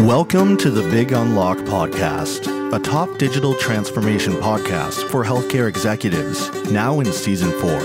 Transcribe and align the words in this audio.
Welcome 0.00 0.56
to 0.56 0.70
the 0.70 0.88
Big 0.90 1.12
Unlock 1.12 1.58
Podcast, 1.58 2.74
a 2.74 2.78
top 2.78 3.18
digital 3.18 3.52
transformation 3.52 4.32
podcast 4.32 5.06
for 5.10 5.22
healthcare 5.22 5.68
executives, 5.68 6.48
now 6.72 7.00
in 7.00 7.12
season 7.12 7.50
four. 7.60 7.78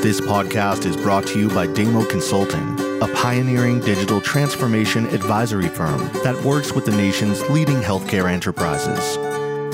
This 0.00 0.20
podcast 0.20 0.84
is 0.84 0.96
brought 0.96 1.24
to 1.28 1.38
you 1.38 1.48
by 1.48 1.68
Damo 1.68 2.04
Consulting, 2.06 2.80
a 3.00 3.06
pioneering 3.14 3.78
digital 3.78 4.20
transformation 4.20 5.06
advisory 5.14 5.68
firm 5.68 6.00
that 6.24 6.42
works 6.44 6.72
with 6.72 6.84
the 6.84 6.96
nation's 6.96 7.48
leading 7.48 7.76
healthcare 7.76 8.28
enterprises. 8.28 9.29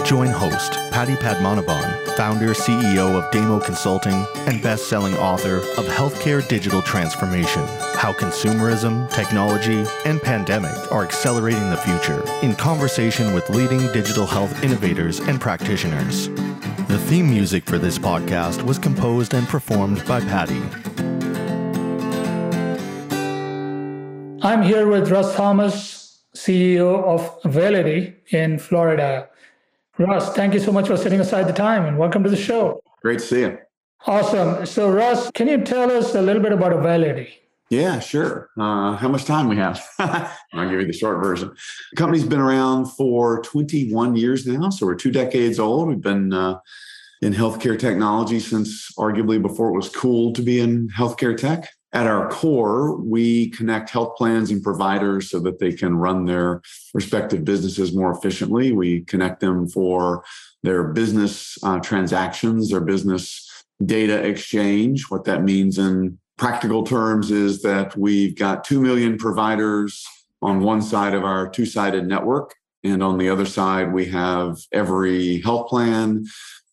Join 0.07 0.29
host 0.29 0.75
Paddy 0.93 1.17
Padmanabhan, 1.17 2.17
founder 2.17 2.55
CEO 2.55 3.19
of 3.19 3.29
Damo 3.33 3.59
Consulting 3.59 4.25
and 4.47 4.63
best-selling 4.63 5.17
author 5.17 5.57
of 5.57 5.85
Healthcare 5.87 6.47
Digital 6.47 6.81
Transformation: 6.81 7.67
How 7.97 8.13
Consumerism, 8.13 9.11
Technology, 9.13 9.85
and 10.05 10.23
Pandemic 10.23 10.93
Are 10.93 11.03
Accelerating 11.03 11.71
the 11.71 11.77
Future, 11.79 12.23
in 12.41 12.55
conversation 12.55 13.35
with 13.35 13.51
leading 13.51 13.81
digital 13.93 14.27
health 14.27 14.63
innovators 14.63 15.19
and 15.19 15.41
practitioners. 15.41 16.29
The 16.87 17.03
theme 17.09 17.29
music 17.29 17.65
for 17.65 17.77
this 17.77 17.99
podcast 17.99 18.63
was 18.63 18.79
composed 18.79 19.35
and 19.35 19.49
performed 19.49 20.07
by 20.07 20.21
Patty. 20.21 20.63
I'm 24.41 24.63
here 24.63 24.87
with 24.87 25.11
Russ 25.11 25.35
Thomas, 25.35 26.23
CEO 26.37 27.03
of 27.03 27.43
Availity 27.43 28.15
in 28.31 28.61
Florida. 28.61 29.31
Russ, 29.99 30.35
thank 30.35 30.53
you 30.53 30.61
so 30.61 30.73
much 30.73 30.89
for 30.89 30.97
setting 30.97 31.21
aside 31.21 31.49
the 31.49 31.55
time 31.55 31.87
and 31.87 31.97
welcome 31.99 32.23
to 32.23 32.29
the 32.29 32.37
show. 32.37 32.83
Great 33.01 33.19
to 33.21 33.25
see 33.25 33.41
you. 33.41 33.59
Awesome. 34.07 34.67
So, 34.67 34.91
Russ, 34.91 35.31
can 35.31 35.49
you 35.49 35.65
tell 35.65 35.91
us 35.91 36.15
a 36.15 36.21
little 36.21 36.43
bit 36.43 36.53
about 36.53 36.73
Availity? 36.73 37.29
Yeah, 37.71 37.99
sure. 37.99 38.51
Uh, 38.59 38.97
how 38.97 39.09
much 39.09 39.25
time 39.25 39.49
we 39.49 39.57
have? 39.57 39.83
I'll 39.99 40.69
give 40.69 40.81
you 40.81 40.87
the 40.87 40.93
short 40.93 41.23
version. 41.23 41.49
The 41.93 41.97
company's 41.97 42.25
been 42.25 42.41
around 42.41 42.87
for 42.87 43.41
21 43.43 44.17
years 44.17 44.47
now, 44.47 44.69
so 44.69 44.85
we're 44.85 44.97
two 44.97 45.11
decades 45.11 45.59
old. 45.59 45.89
We've 45.89 46.01
been 46.01 46.33
uh, 46.33 46.59
in 47.23 47.33
healthcare 47.33 47.79
technology 47.79 48.39
since 48.39 48.93
arguably 48.99 49.41
before 49.41 49.71
it 49.71 49.77
was 49.77 49.89
cool 49.89 50.35
to 50.35 50.43
be 50.43 50.61
in 50.61 50.89
healthcare 50.91 51.37
tech 51.37 51.71
at 51.93 52.07
our 52.07 52.29
core, 52.31 52.97
we 52.97 53.51
connect 53.51 53.91
health 53.91 54.17
plans 54.17 54.51
and 54.51 54.63
providers 54.63 55.31
so 55.31 55.39
that 55.41 55.59
they 55.59 55.73
can 55.73 55.97
run 55.97 56.27
their 56.27 56.61
respective 56.93 57.45
businesses 57.45 57.95
more 57.95 58.11
efficiently. 58.11 58.73
We 58.73 59.03
connect 59.03 59.41
them 59.41 59.69
for 59.69 60.25
their 60.63 60.85
business 60.85 61.57
uh, 61.63 61.79
transactions, 61.79 62.71
their 62.71 62.81
business 62.81 63.65
data 63.85 64.19
exchange. 64.25 65.05
What 65.09 65.25
that 65.25 65.45
means 65.45 65.79
in 65.79 66.19
practical 66.37 66.85
terms 66.85 67.31
is 67.31 67.63
that 67.63 67.97
we've 67.97 68.37
got 68.37 68.65
2 68.65 68.81
million 68.81 69.17
providers 69.17 70.05
on 70.43 70.61
one 70.61 70.83
side 70.83 71.15
of 71.15 71.25
our 71.25 71.49
two 71.49 71.67
sided 71.67 72.07
network. 72.07 72.55
And 72.85 73.03
on 73.03 73.19
the 73.19 73.29
other 73.29 73.47
side, 73.47 73.93
we 73.93 74.07
have 74.07 74.59
every 74.73 75.41
health 75.41 75.69
plan. 75.69 76.25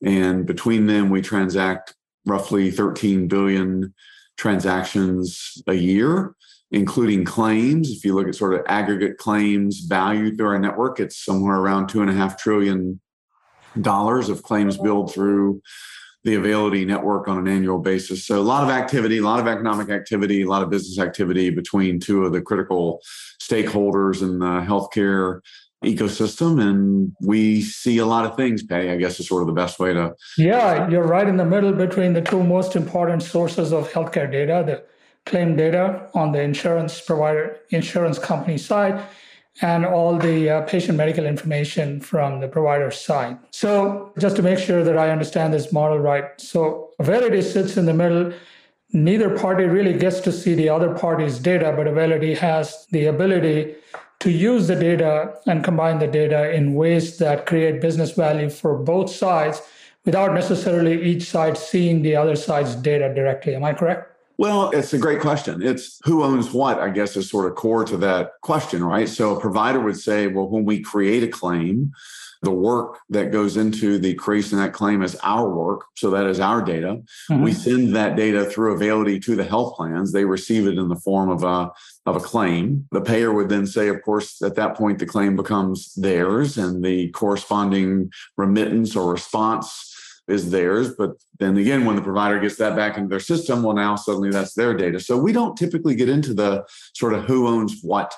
And 0.03 0.45
between 0.45 0.85
them, 0.85 1.09
we 1.09 1.21
transact 1.21 1.95
roughly 2.25 2.71
13 2.71 3.27
billion 3.27 3.93
transactions 4.37 5.61
a 5.67 5.73
year, 5.73 6.35
including 6.71 7.23
claims. 7.25 7.91
If 7.91 8.03
you 8.03 8.15
look 8.15 8.27
at 8.27 8.35
sort 8.35 8.53
of 8.53 8.61
aggregate 8.67 9.17
claims 9.17 9.81
value 9.81 10.35
through 10.35 10.47
our 10.47 10.59
network, 10.59 10.99
it's 10.99 11.23
somewhere 11.23 11.57
around 11.57 11.87
two 11.87 12.01
and 12.01 12.09
a 12.09 12.13
half 12.13 12.37
trillion 12.37 12.99
dollars 13.79 14.29
of 14.29 14.43
claims 14.43 14.77
billed 14.77 15.13
through 15.13 15.61
the 16.23 16.35
Availity 16.35 16.85
network 16.85 17.27
on 17.27 17.37
an 17.37 17.47
annual 17.47 17.79
basis. 17.79 18.25
So 18.25 18.39
a 18.39 18.41
lot 18.41 18.63
of 18.63 18.69
activity, 18.69 19.17
a 19.17 19.23
lot 19.23 19.39
of 19.39 19.47
economic 19.47 19.89
activity, 19.89 20.43
a 20.43 20.47
lot 20.47 20.63
of 20.63 20.69
business 20.69 20.97
activity 20.97 21.49
between 21.49 21.99
two 21.99 22.25
of 22.25 22.31
the 22.31 22.41
critical 22.41 23.01
stakeholders 23.41 24.21
in 24.21 24.39
the 24.39 24.61
healthcare 24.61 25.41
ecosystem 25.83 26.61
and 26.61 27.11
we 27.21 27.61
see 27.61 27.97
a 27.97 28.05
lot 28.05 28.25
of 28.25 28.35
things 28.35 28.63
Paddy 28.63 28.89
i 28.89 28.97
guess 28.97 29.19
is 29.19 29.27
sort 29.27 29.41
of 29.41 29.47
the 29.47 29.53
best 29.53 29.79
way 29.79 29.93
to 29.93 30.13
yeah 30.37 30.89
you're 30.89 31.07
right 31.07 31.27
in 31.27 31.37
the 31.37 31.45
middle 31.45 31.73
between 31.73 32.13
the 32.13 32.21
two 32.21 32.43
most 32.43 32.75
important 32.75 33.21
sources 33.23 33.71
of 33.71 33.91
healthcare 33.91 34.31
data 34.31 34.63
the 34.65 34.83
claim 35.25 35.55
data 35.55 36.09
on 36.13 36.31
the 36.31 36.41
insurance 36.41 36.99
provider 37.01 37.57
insurance 37.69 38.19
company 38.19 38.57
side 38.57 39.03
and 39.61 39.85
all 39.85 40.17
the 40.17 40.49
uh, 40.49 40.61
patient 40.61 40.97
medical 40.97 41.25
information 41.25 41.99
from 41.99 42.39
the 42.39 42.47
provider 42.47 42.89
side. 42.89 43.37
So 43.51 44.11
just 44.17 44.35
to 44.37 44.41
make 44.41 44.57
sure 44.57 44.83
that 44.83 44.97
i 44.97 45.09
understand 45.09 45.53
this 45.53 45.71
model 45.71 45.99
right 45.99 46.25
so 46.37 46.89
Availity 46.99 47.41
sits 47.41 47.75
in 47.75 47.85
the 47.85 47.93
middle. 47.93 48.31
Neither 48.93 49.37
party 49.37 49.65
really 49.65 49.97
gets 49.97 50.19
to 50.21 50.31
see 50.31 50.53
the 50.53 50.69
other 50.69 50.93
party's 50.93 51.39
data 51.39 51.73
but 51.75 51.87
Availity 51.87 52.35
has 52.35 52.87
the 52.91 53.05
ability 53.05 53.75
to 54.23 54.31
use 54.31 54.67
the 54.67 54.75
data 54.75 55.35
and 55.47 55.65
combine 55.65 55.99
the 55.99 56.07
data 56.07 56.53
in 56.53 56.75
ways 56.75 57.17
that 57.17 57.45
create 57.45 57.81
business 57.81 58.11
value 58.11 58.49
for 58.49 58.77
both 58.77 59.09
sides 59.09 59.61
without 60.05 60.33
necessarily 60.33 61.03
each 61.03 61.23
side 61.23 61.57
seeing 61.57 62.01
the 62.01 62.15
other 62.15 62.37
side's 62.37 62.73
data 62.75 63.13
directly. 63.13 63.53
Am 63.53 63.65
I 63.65 63.73
correct? 63.73 64.09
Well, 64.37 64.69
it's 64.69 64.93
a 64.93 64.97
great 64.97 65.19
question. 65.19 65.61
It's 65.61 65.99
who 66.05 66.23
owns 66.23 66.53
what, 66.53 66.79
I 66.79 66.87
guess, 66.87 67.17
is 67.17 67.29
sort 67.29 67.51
of 67.51 67.55
core 67.55 67.83
to 67.83 67.97
that 67.97 68.31
question, 68.41 68.81
right? 68.81 69.09
So 69.09 69.35
a 69.35 69.39
provider 69.41 69.81
would 69.81 69.99
say, 69.99 70.27
well, 70.27 70.47
when 70.47 70.63
we 70.63 70.79
create 70.79 71.23
a 71.23 71.27
claim, 71.27 71.91
the 72.43 72.51
work 72.51 72.99
that 73.09 73.31
goes 73.31 73.57
into 73.57 73.97
the 73.97 74.13
creation 74.15 74.59
of 74.59 74.65
that 74.65 74.73
claim 74.73 75.01
is 75.01 75.17
our 75.23 75.49
work. 75.49 75.85
So 75.95 76.09
that 76.11 76.25
is 76.25 76.39
our 76.39 76.61
data. 76.61 77.01
Mm-hmm. 77.31 77.41
We 77.41 77.53
send 77.53 77.95
that 77.95 78.15
data 78.15 78.45
through 78.45 78.73
Availity 78.73 79.21
to 79.23 79.35
the 79.35 79.43
health 79.43 79.75
plans. 79.75 80.11
They 80.11 80.25
receive 80.25 80.67
it 80.67 80.77
in 80.77 80.89
the 80.89 80.97
form 80.97 81.29
of 81.29 81.43
a, 81.43 81.71
of 82.05 82.17
a 82.17 82.19
claim. 82.19 82.87
The 82.91 83.01
payer 83.01 83.33
would 83.33 83.49
then 83.49 83.65
say, 83.65 83.87
of 83.87 84.01
course, 84.01 84.41
at 84.41 84.55
that 84.55 84.75
point, 84.75 84.99
the 84.99 85.05
claim 85.05 85.35
becomes 85.35 85.93
theirs 85.95 86.57
and 86.57 86.83
the 86.83 87.09
corresponding 87.11 88.11
remittance 88.35 88.95
or 88.95 89.11
response 89.11 89.89
is 90.27 90.51
theirs. 90.51 90.95
But 90.95 91.11
then 91.39 91.57
again, 91.57 91.85
when 91.85 91.95
the 91.95 92.01
provider 92.01 92.39
gets 92.39 92.57
that 92.57 92.75
back 92.75 92.97
into 92.97 93.09
their 93.09 93.19
system, 93.19 93.63
well, 93.63 93.75
now 93.75 93.95
suddenly 93.95 94.31
that's 94.31 94.53
their 94.53 94.73
data. 94.73 94.99
So 94.99 95.17
we 95.17 95.31
don't 95.31 95.57
typically 95.57 95.95
get 95.95 96.09
into 96.09 96.33
the 96.33 96.65
sort 96.93 97.13
of 97.13 97.23
who 97.25 97.47
owns 97.47 97.79
what 97.81 98.13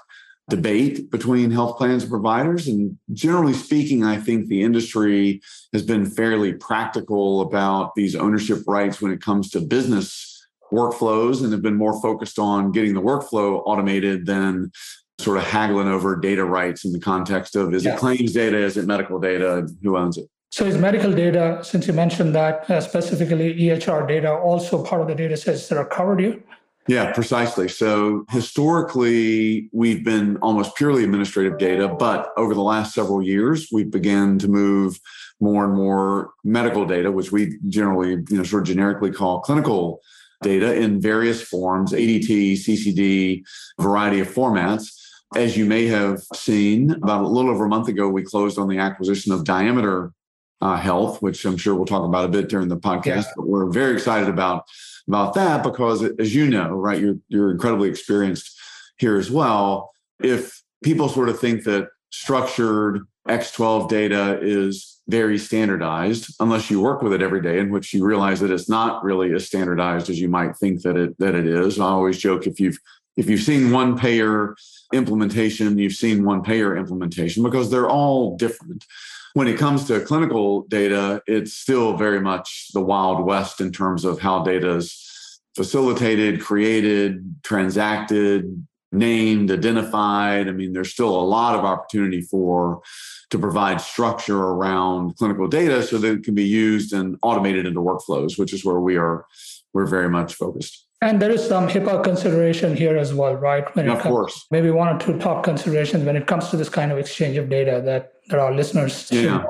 debate 0.50 1.10
between 1.10 1.50
health 1.50 1.78
plans 1.78 2.04
and 2.04 2.12
providers. 2.12 2.68
And 2.68 2.98
generally 3.14 3.54
speaking, 3.54 4.04
I 4.04 4.18
think 4.18 4.48
the 4.48 4.62
industry 4.62 5.42
has 5.74 5.82
been 5.82 6.06
fairly 6.06 6.54
practical 6.54 7.42
about 7.42 7.96
these 7.96 8.16
ownership 8.16 8.60
rights 8.68 9.02
when 9.02 9.12
it 9.12 9.22
comes 9.22 9.50
to 9.52 9.62
business 9.62 10.32
workflows 10.72 11.44
and 11.44 11.52
have 11.52 11.62
been 11.62 11.78
more 11.78 12.00
focused 12.02 12.38
on 12.40 12.72
getting 12.72 12.94
the 12.94 13.02
workflow 13.02 13.62
automated 13.66 14.26
than 14.26 14.72
sort 15.20 15.38
of 15.38 15.44
haggling 15.44 15.88
over 15.88 16.16
data 16.20 16.44
rights 16.44 16.86
in 16.86 16.92
the 16.92 17.00
context 17.00 17.56
of 17.56 17.74
is 17.74 17.86
yeah. 17.86 17.94
it 17.94 18.00
claims 18.00 18.34
data, 18.34 18.58
is 18.58 18.76
it 18.78 18.86
medical 18.86 19.20
data, 19.20 19.68
who 19.82 19.98
owns 19.98 20.18
it? 20.18 20.28
So 20.52 20.66
is 20.66 20.78
medical 20.78 21.12
data, 21.12 21.60
since 21.64 21.88
you 21.88 21.94
mentioned 21.94 22.36
that 22.36 22.70
uh, 22.70 22.80
specifically 22.82 23.54
EHR 23.56 24.08
data, 24.08 24.32
also 24.32 24.84
part 24.84 25.02
of 25.02 25.08
the 25.08 25.16
data 25.16 25.36
sets 25.36 25.68
that 25.70 25.78
are 25.78 25.86
covered 25.86 26.20
here? 26.20 26.42
Yeah, 26.88 27.12
precisely. 27.14 27.68
So 27.68 28.26
historically, 28.30 29.70
we've 29.74 30.04
been 30.04 30.38
almost 30.38 30.76
purely 30.76 31.04
administrative 31.04 31.58
data, 31.58 31.88
but 31.88 32.30
over 32.38 32.54
the 32.54 32.62
last 32.62 32.94
several 32.94 33.24
years, 33.24 33.70
we've 33.72 33.90
began 33.90 34.38
to 34.40 34.48
move 34.48 35.00
more 35.40 35.66
and 35.66 35.74
more 35.74 36.32
medical 36.44 36.86
data, 36.86 37.12
which 37.12 37.32
we 37.32 37.58
generally, 37.68 38.12
you 38.30 38.38
know, 38.38 38.44
sort 38.44 38.64
of 38.64 38.68
generically 38.68 39.12
call 39.12 39.42
clinical 39.42 40.00
data 40.44 40.76
in 40.76 41.02
various 41.02 41.42
forms, 41.42 41.92
ADT, 41.92 42.54
CCD, 42.54 43.44
variety 43.82 44.20
of 44.20 44.28
formats. 44.28 44.96
As 45.36 45.58
you 45.58 45.66
may 45.66 45.88
have 45.88 46.22
seen, 46.34 46.92
about 46.92 47.24
a 47.24 47.28
little 47.28 47.50
over 47.50 47.66
a 47.66 47.70
month 47.70 47.88
ago, 47.88 48.08
we 48.08 48.24
closed 48.24 48.60
on 48.60 48.68
the 48.68 48.78
acquisition 48.78 49.34
of 49.34 49.44
Diameter 49.44 50.12
uh, 50.62 50.78
Health, 50.78 51.22
which 51.22 51.44
I'm 51.46 51.58
sure 51.58 51.74
we'll 51.76 51.86
talk 51.86 52.06
about 52.06 52.26
a 52.26 52.30
bit 52.30 52.48
during 52.48 52.68
the 52.68 52.78
podcast. 52.78 53.06
Yeah. 53.06 53.32
But 53.36 53.48
we're 53.48 53.72
very 53.72 53.94
excited 53.94 54.30
about 54.30 54.66
about 55.08 55.34
that 55.36 55.64
because, 55.64 56.04
as 56.04 56.34
you 56.34 56.50
know, 56.50 56.70
right, 56.70 57.00
you're 57.00 57.18
you're 57.28 57.52
incredibly 57.52 57.90
experienced 57.90 58.58
here 58.98 59.18
as 59.18 59.30
well. 59.30 59.92
If 60.20 60.62
people 60.84 61.10
sort 61.10 61.30
of 61.30 61.40
think 61.40 61.64
that 61.66 61.90
structured 62.12 63.02
X12 63.28 63.90
data 63.90 64.40
is 64.42 65.02
very 65.08 65.38
standardized, 65.38 66.34
unless 66.40 66.72
you 66.72 66.82
work 66.82 67.02
with 67.02 67.14
it 67.14 67.22
every 67.22 67.42
day, 67.42 67.60
in 67.60 67.70
which 67.70 67.94
you 67.94 68.04
realize 68.04 68.40
that 68.40 68.52
it's 68.52 68.70
not 68.70 69.04
really 69.04 69.34
as 69.34 69.46
standardized 69.48 70.10
as 70.10 70.20
you 70.20 70.30
might 70.30 70.56
think 70.58 70.82
that 70.82 70.98
it 70.98 71.18
that 71.20 71.36
it 71.36 71.46
is. 71.46 71.80
I 71.80 71.86
always 71.86 72.18
joke 72.18 72.48
if 72.48 72.60
you've 72.60 72.80
if 73.18 73.30
you've 73.30 73.42
seen 73.42 73.72
one 73.72 73.98
payer 73.98 74.56
implementation, 74.94 75.78
you've 75.78 75.94
seen 75.94 76.26
one 76.26 76.42
payer 76.42 76.76
implementation 76.76 77.44
because 77.44 77.70
they're 77.70 77.90
all 77.90 78.36
different 78.38 78.86
when 79.36 79.50
it 79.50 79.60
comes 79.60 79.84
to 79.84 80.00
clinical 80.00 80.62
data, 80.70 81.22
it's 81.28 81.54
still 81.54 81.98
very 81.98 82.22
much 82.22 82.70
the 82.74 82.80
Wild 82.80 83.26
West 83.26 83.60
in 83.60 83.70
terms 83.70 84.06
of 84.06 84.18
how 84.18 84.44
data 84.44 84.78
is 84.78 85.05
facilitated, 85.56 86.42
created, 86.42 87.36
transacted, 87.44 88.66
named, 88.92 89.52
identified. 89.52 90.48
I 90.48 90.52
mean, 90.52 90.74
there's 90.74 90.92
still 90.92 91.10
a 91.10 91.22
lot 91.22 91.56
of 91.56 91.66
opportunity 91.66 92.22
for 92.22 92.82
to 93.30 93.40
provide 93.40 93.82
structure 93.82 94.38
around 94.38 95.16
clinical 95.18 95.48
data 95.48 95.84
so 95.84 95.98
that 95.98 96.12
it 96.12 96.24
can 96.24 96.36
be 96.36 96.46
used 96.46 96.94
and 96.94 97.18
automated 97.22 97.66
into 97.66 97.82
workflows, 97.82 98.38
which 98.38 98.54
is 98.54 98.64
where 98.64 98.80
we 98.80 98.98
are 98.98 99.26
we're 99.74 99.86
very 99.86 100.10
much 100.10 100.36
focused. 100.36 100.88
And 101.02 101.22
there 101.22 101.30
is 101.30 101.46
some 101.46 101.68
HIPAA 101.68 102.04
consideration 102.04 102.76
here 102.76 102.98
as 102.98 103.14
well, 103.14 103.36
right? 103.36 103.76
When 103.76 103.90
of 103.90 104.00
comes, 104.00 104.12
course. 104.12 104.46
Maybe 104.50 104.72
one 104.72 104.88
or 104.88 104.98
two 104.98 105.20
top 105.20 105.44
considerations 105.44 106.06
when 106.06 106.16
it 106.16 106.28
comes 106.28 106.50
to 106.50 106.58
this 106.58 106.70
kind 106.70 106.92
of 106.92 106.98
exchange 106.98 107.36
of 107.36 107.50
data 107.50 107.82
that, 107.86 108.14
that 108.30 108.40
our 108.40 108.54
listeners 108.54 109.10
yeah. 109.12 109.44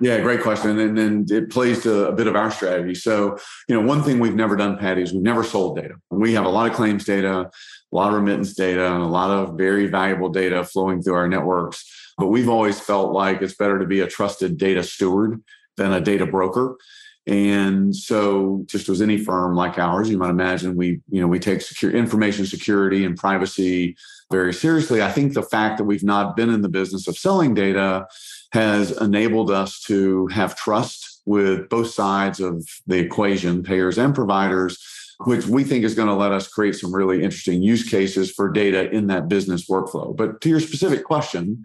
Yeah, 0.00 0.20
great 0.20 0.42
question. 0.42 0.78
And 0.78 0.98
then 0.98 1.26
it 1.30 1.50
plays 1.50 1.82
to 1.84 2.08
a 2.08 2.12
bit 2.12 2.26
of 2.26 2.34
our 2.34 2.50
strategy. 2.50 2.94
So, 2.94 3.38
you 3.68 3.74
know, 3.74 3.86
one 3.86 4.02
thing 4.02 4.18
we've 4.18 4.34
never 4.34 4.56
done, 4.56 4.76
Paddy, 4.76 5.02
is 5.02 5.12
we've 5.12 5.22
never 5.22 5.44
sold 5.44 5.76
data. 5.76 5.94
We 6.10 6.34
have 6.34 6.44
a 6.44 6.48
lot 6.48 6.68
of 6.68 6.76
claims 6.76 7.04
data, 7.04 7.42
a 7.42 7.96
lot 7.96 8.08
of 8.08 8.14
remittance 8.14 8.54
data, 8.54 8.92
and 8.92 9.02
a 9.02 9.06
lot 9.06 9.30
of 9.30 9.56
very 9.56 9.86
valuable 9.86 10.28
data 10.28 10.64
flowing 10.64 11.00
through 11.00 11.14
our 11.14 11.28
networks. 11.28 11.88
But 12.18 12.26
we've 12.26 12.48
always 12.48 12.78
felt 12.78 13.12
like 13.12 13.40
it's 13.40 13.54
better 13.54 13.78
to 13.78 13.86
be 13.86 14.00
a 14.00 14.06
trusted 14.06 14.58
data 14.58 14.82
steward 14.82 15.42
than 15.76 15.92
a 15.92 16.00
data 16.00 16.26
broker. 16.26 16.76
And 17.26 17.96
so 17.96 18.64
just 18.66 18.88
as 18.88 19.00
any 19.00 19.16
firm 19.16 19.54
like 19.54 19.78
ours, 19.78 20.10
you 20.10 20.18
might 20.18 20.30
imagine 20.30 20.76
we, 20.76 21.00
you 21.08 21.20
know, 21.20 21.26
we 21.26 21.38
take 21.38 21.62
secure 21.62 21.90
information 21.90 22.44
security 22.44 23.04
and 23.04 23.16
privacy 23.16 23.96
very 24.30 24.52
seriously. 24.52 25.02
I 25.02 25.10
think 25.10 25.32
the 25.32 25.42
fact 25.42 25.78
that 25.78 25.84
we've 25.84 26.04
not 26.04 26.36
been 26.36 26.50
in 26.50 26.60
the 26.60 26.68
business 26.68 27.08
of 27.08 27.16
selling 27.16 27.54
data 27.54 28.06
has 28.52 28.90
enabled 29.00 29.50
us 29.50 29.80
to 29.84 30.26
have 30.28 30.54
trust 30.54 31.22
with 31.24 31.68
both 31.70 31.90
sides 31.90 32.40
of 32.40 32.66
the 32.86 32.98
equation, 32.98 33.62
payers 33.62 33.96
and 33.96 34.14
providers, 34.14 34.78
which 35.24 35.46
we 35.46 35.64
think 35.64 35.84
is 35.84 35.94
going 35.94 36.08
to 36.08 36.14
let 36.14 36.32
us 36.32 36.48
create 36.48 36.74
some 36.74 36.94
really 36.94 37.22
interesting 37.22 37.62
use 37.62 37.88
cases 37.88 38.30
for 38.30 38.50
data 38.50 38.90
in 38.90 39.06
that 39.06 39.28
business 39.28 39.68
workflow. 39.68 40.14
But 40.14 40.40
to 40.42 40.48
your 40.50 40.60
specific 40.60 41.04
question, 41.04 41.64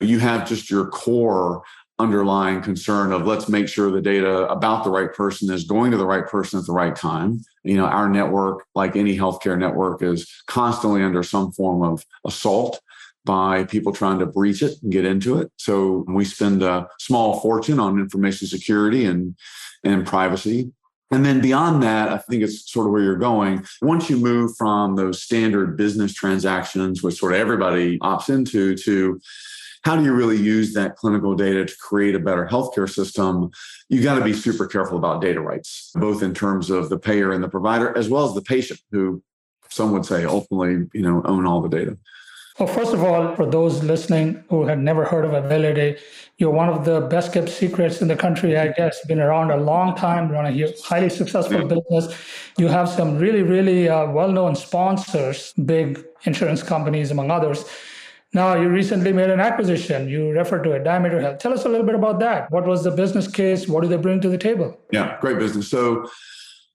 you 0.00 0.18
have 0.18 0.46
just 0.46 0.70
your 0.70 0.86
core 0.88 1.62
underlying 1.98 2.62
concern 2.62 3.12
of 3.12 3.26
let's 3.26 3.48
make 3.48 3.68
sure 3.68 3.90
the 3.90 4.00
data 4.00 4.46
about 4.48 4.84
the 4.84 4.90
right 4.90 5.12
person 5.12 5.52
is 5.52 5.64
going 5.64 5.90
to 5.90 5.96
the 5.96 6.06
right 6.06 6.26
person 6.26 6.58
at 6.58 6.66
the 6.66 6.72
right 6.72 6.94
time. 6.94 7.40
You 7.64 7.76
know, 7.76 7.86
our 7.86 8.08
network, 8.08 8.66
like 8.74 8.94
any 8.94 9.16
healthcare 9.16 9.58
network, 9.58 10.02
is 10.02 10.30
constantly 10.46 11.02
under 11.02 11.22
some 11.22 11.52
form 11.52 11.82
of 11.82 12.04
assault 12.24 12.80
by 13.24 13.64
people 13.64 13.92
trying 13.92 14.20
to 14.20 14.26
breach 14.26 14.62
it 14.62 14.80
and 14.82 14.92
get 14.92 15.04
into 15.04 15.38
it. 15.38 15.50
So 15.56 16.04
we 16.08 16.24
spend 16.24 16.62
a 16.62 16.88
small 16.98 17.40
fortune 17.40 17.80
on 17.80 17.98
information 17.98 18.46
security 18.46 19.04
and, 19.04 19.36
and 19.84 20.06
privacy. 20.06 20.72
And 21.10 21.24
then 21.24 21.40
beyond 21.40 21.82
that, 21.82 22.10
I 22.10 22.18
think 22.18 22.42
it's 22.42 22.70
sort 22.70 22.86
of 22.86 22.92
where 22.92 23.02
you're 23.02 23.16
going. 23.16 23.66
Once 23.82 24.08
you 24.08 24.18
move 24.18 24.56
from 24.56 24.96
those 24.96 25.22
standard 25.22 25.76
business 25.76 26.12
transactions, 26.14 27.02
which 27.02 27.16
sort 27.16 27.32
of 27.32 27.38
everybody 27.38 27.98
opts 28.00 28.28
into, 28.28 28.76
to 28.76 29.20
how 29.82 29.96
do 29.96 30.02
you 30.02 30.12
really 30.12 30.36
use 30.36 30.74
that 30.74 30.96
clinical 30.96 31.34
data 31.34 31.64
to 31.64 31.76
create 31.80 32.14
a 32.14 32.18
better 32.18 32.46
healthcare 32.46 32.88
system? 32.88 33.50
You 33.88 34.02
got 34.02 34.18
to 34.18 34.24
be 34.24 34.32
super 34.32 34.66
careful 34.66 34.98
about 34.98 35.22
data 35.22 35.40
rights, 35.40 35.90
both 35.94 36.22
in 36.22 36.34
terms 36.34 36.70
of 36.70 36.88
the 36.88 36.98
payer 36.98 37.32
and 37.32 37.42
the 37.42 37.48
provider, 37.48 37.96
as 37.96 38.08
well 38.08 38.24
as 38.26 38.34
the 38.34 38.42
patient, 38.42 38.80
who 38.90 39.22
some 39.68 39.92
would 39.92 40.06
say 40.06 40.24
ultimately, 40.24 40.88
you 40.92 41.02
know, 41.02 41.22
own 41.24 41.46
all 41.46 41.60
the 41.60 41.68
data. 41.68 41.96
Well, 42.58 42.66
first 42.66 42.92
of 42.92 43.04
all, 43.04 43.36
for 43.36 43.46
those 43.46 43.84
listening 43.84 44.42
who 44.48 44.66
had 44.66 44.80
never 44.80 45.04
heard 45.04 45.24
of 45.24 45.30
Availity, 45.30 45.96
you're 46.38 46.50
one 46.50 46.68
of 46.68 46.84
the 46.84 47.02
best 47.02 47.32
kept 47.32 47.50
secrets 47.50 48.02
in 48.02 48.08
the 48.08 48.16
country, 48.16 48.58
I 48.58 48.72
guess. 48.72 49.04
Been 49.06 49.20
around 49.20 49.52
a 49.52 49.56
long 49.56 49.94
time, 49.94 50.28
run 50.28 50.46
a 50.46 50.74
highly 50.84 51.08
successful 51.08 51.64
business. 51.66 52.16
You 52.58 52.66
have 52.66 52.88
some 52.88 53.16
really, 53.16 53.42
really 53.42 53.88
uh, 53.88 54.10
well 54.10 54.32
known 54.32 54.56
sponsors, 54.56 55.52
big 55.52 56.04
insurance 56.24 56.64
companies, 56.64 57.12
among 57.12 57.30
others. 57.30 57.64
Now, 58.34 58.54
you 58.60 58.68
recently 58.68 59.12
made 59.12 59.30
an 59.30 59.40
acquisition. 59.40 60.08
You 60.08 60.30
referred 60.30 60.62
to 60.64 60.72
it, 60.72 60.84
Diameter 60.84 61.20
Health. 61.20 61.38
Tell 61.38 61.52
us 61.54 61.64
a 61.64 61.68
little 61.68 61.86
bit 61.86 61.94
about 61.94 62.20
that. 62.20 62.50
What 62.50 62.66
was 62.66 62.84
the 62.84 62.90
business 62.90 63.26
case? 63.26 63.66
What 63.66 63.82
do 63.82 63.88
they 63.88 63.96
bring 63.96 64.20
to 64.20 64.28
the 64.28 64.36
table? 64.36 64.78
Yeah, 64.92 65.18
great 65.20 65.38
business. 65.38 65.68
So, 65.68 66.06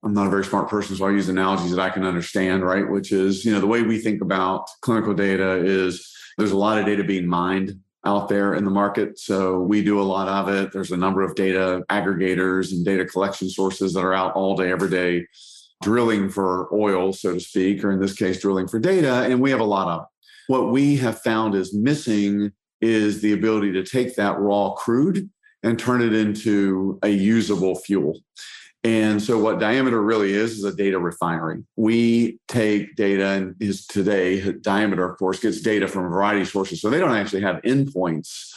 I'm 0.03 0.13
not 0.13 0.27
a 0.27 0.29
very 0.29 0.43
smart 0.43 0.67
person, 0.67 0.97
so 0.97 1.05
I 1.05 1.11
use 1.11 1.29
analogies 1.29 1.71
that 1.71 1.79
I 1.79 1.89
can 1.89 2.03
understand, 2.03 2.63
right? 2.63 2.89
Which 2.89 3.13
is, 3.13 3.45
you 3.45 3.53
know, 3.53 3.61
the 3.61 3.67
way 3.67 3.83
we 3.83 3.99
think 3.99 4.21
about 4.21 4.67
clinical 4.81 5.13
data 5.13 5.63
is 5.63 6.13
there's 6.37 6.51
a 6.51 6.57
lot 6.57 6.77
of 6.77 6.85
data 6.85 7.03
being 7.05 7.25
mined 7.25 7.79
out 8.05 8.27
there 8.27 8.55
in 8.55 8.65
the 8.65 8.71
market. 8.71 9.17
So 9.17 9.61
we 9.61 9.81
do 9.81 10.01
a 10.01 10.03
lot 10.03 10.27
of 10.27 10.53
it. 10.53 10.73
There's 10.73 10.91
a 10.91 10.97
number 10.97 11.21
of 11.21 11.35
data 11.35 11.83
aggregators 11.89 12.73
and 12.73 12.83
data 12.83 13.05
collection 13.05 13.49
sources 13.49 13.93
that 13.93 14.03
are 14.03 14.13
out 14.13 14.33
all 14.33 14.57
day, 14.57 14.71
every 14.71 14.89
day, 14.89 15.25
drilling 15.81 16.29
for 16.29 16.67
oil, 16.73 17.13
so 17.13 17.35
to 17.35 17.39
speak, 17.39 17.81
or 17.83 17.91
in 17.91 18.01
this 18.01 18.13
case, 18.13 18.41
drilling 18.41 18.67
for 18.67 18.79
data. 18.79 19.23
And 19.23 19.39
we 19.39 19.51
have 19.51 19.61
a 19.61 19.65
lot 19.65 19.87
of 19.87 20.05
what 20.47 20.71
we 20.71 20.97
have 20.97 21.21
found 21.21 21.55
is 21.55 21.73
missing 21.73 22.51
is 22.81 23.21
the 23.21 23.33
ability 23.33 23.71
to 23.73 23.83
take 23.83 24.15
that 24.15 24.39
raw 24.39 24.71
crude 24.71 25.29
and 25.63 25.79
turn 25.79 26.01
it 26.01 26.13
into 26.13 26.99
a 27.03 27.09
usable 27.09 27.75
fuel. 27.75 28.19
And 28.83 29.23
so, 29.23 29.39
what 29.39 29.59
Diameter 29.59 30.01
really 30.01 30.33
is 30.33 30.57
is 30.57 30.65
a 30.65 30.75
data 30.75 30.99
refinery. 30.99 31.63
We 31.77 32.39
take 32.49 32.97
data, 32.97 33.27
and 33.27 33.55
is 33.61 33.87
today 33.87 34.51
Diameter, 34.51 35.09
of 35.09 35.17
course, 35.17 35.39
gets 35.39 35.61
data 35.61 35.87
from 35.87 36.05
a 36.05 36.09
variety 36.09 36.41
of 36.41 36.49
sources. 36.49 36.81
So 36.81 36.89
they 36.89 36.99
don't 36.99 37.15
actually 37.15 37.43
have 37.43 37.61
endpoints 37.61 38.51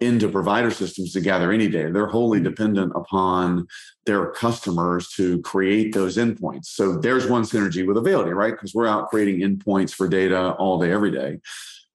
into 0.00 0.28
provider 0.28 0.70
systems 0.70 1.12
to 1.12 1.20
gather 1.20 1.52
any 1.52 1.68
data. 1.68 1.92
They're 1.92 2.06
wholly 2.06 2.38
mm-hmm. 2.38 2.48
dependent 2.48 2.92
upon 2.94 3.66
their 4.06 4.30
customers 4.32 5.08
to 5.10 5.40
create 5.42 5.92
those 5.92 6.16
endpoints. 6.16 6.66
So 6.66 6.96
there's 6.96 7.26
one 7.26 7.42
synergy 7.42 7.86
with 7.86 7.96
Availity, 7.96 8.34
right? 8.34 8.52
Because 8.52 8.74
we're 8.74 8.86
out 8.86 9.10
creating 9.10 9.40
endpoints 9.40 9.94
for 9.94 10.08
data 10.08 10.52
all 10.52 10.80
day, 10.80 10.90
every 10.90 11.10
day. 11.10 11.38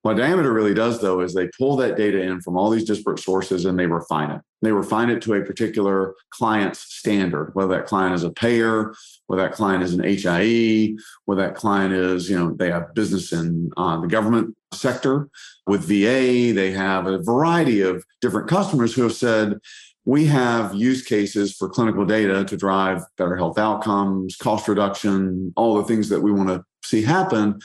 What 0.04 0.18
Diameter 0.18 0.54
really 0.54 0.76
does, 0.76 1.02
though, 1.02 1.22
is 1.22 1.34
they 1.34 1.50
pull 1.58 1.76
that 1.78 1.98
data 1.98 2.22
in 2.22 2.40
from 2.40 2.58
all 2.58 2.70
these 2.70 2.84
disparate 2.84 3.18
sources 3.18 3.66
and 3.66 3.78
they 3.78 3.88
refine 3.88 4.30
it. 4.30 4.42
They 4.62 4.72
refine 4.72 5.10
it 5.10 5.20
to 5.24 5.34
a 5.34 5.42
particular 5.42 6.14
client's 6.30 6.80
standard, 6.80 7.50
whether 7.54 7.76
that 7.76 7.88
client 7.88 8.14
is 8.14 8.24
a 8.24 8.30
payer, 8.30 8.94
whether 9.28 9.42
that 9.42 9.54
client 9.54 9.84
is 9.84 9.94
an 9.94 10.04
HIE, 10.04 10.96
whether 11.26 11.42
that 11.42 11.56
client 11.56 11.94
is, 11.94 12.30
you 12.30 12.38
know, 12.38 12.54
they 12.54 12.72
have 12.72 12.94
business 12.94 13.32
in 13.34 13.72
uh, 13.78 14.00
the 14.00 14.08
government 14.08 14.56
sector 14.74 15.28
with 15.68 15.82
VA. 15.82 16.54
They 16.54 16.72
have 16.72 17.08
a 17.08 17.22
variety 17.22 17.82
of 17.82 18.04
different 18.22 18.48
customers 18.48 18.94
who 18.94 19.04
have 19.04 19.14
said, 19.14 19.58
we 20.06 20.26
have 20.28 20.76
use 20.76 21.04
cases 21.04 21.56
for 21.56 21.68
clinical 21.68 22.06
data 22.06 22.46
to 22.46 22.56
drive 22.56 23.02
better 23.18 23.36
health 23.36 23.58
outcomes, 23.58 24.36
cost 24.36 24.68
reduction, 24.68 25.52
all 25.56 25.76
the 25.76 25.84
things 25.84 26.10
that 26.10 26.22
we 26.22 26.32
want 26.32 26.50
to 26.50 26.64
see 26.84 27.02
happen. 27.02 27.60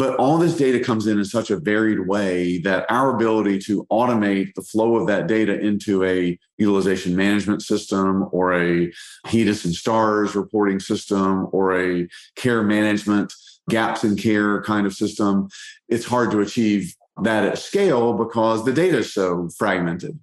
But 0.00 0.16
all 0.16 0.38
this 0.38 0.56
data 0.56 0.80
comes 0.82 1.06
in 1.06 1.18
in 1.18 1.26
such 1.26 1.50
a 1.50 1.58
varied 1.58 2.08
way 2.08 2.56
that 2.60 2.86
our 2.90 3.14
ability 3.14 3.58
to 3.66 3.84
automate 3.92 4.54
the 4.54 4.62
flow 4.62 4.96
of 4.96 5.06
that 5.08 5.26
data 5.26 5.60
into 5.60 6.02
a 6.04 6.38
utilization 6.56 7.14
management 7.14 7.60
system 7.60 8.26
or 8.32 8.54
a 8.54 8.90
HEDIS 9.26 9.66
and 9.66 9.74
STARS 9.74 10.34
reporting 10.34 10.80
system 10.80 11.48
or 11.52 11.78
a 11.78 12.08
care 12.34 12.62
management 12.62 13.30
gaps 13.68 14.02
in 14.02 14.16
care 14.16 14.62
kind 14.62 14.86
of 14.86 14.94
system, 14.94 15.50
it's 15.90 16.06
hard 16.06 16.30
to 16.30 16.40
achieve 16.40 16.94
that 17.20 17.44
at 17.44 17.58
scale 17.58 18.14
because 18.14 18.64
the 18.64 18.72
data 18.72 19.00
is 19.00 19.12
so 19.12 19.50
fragmented. 19.58 20.18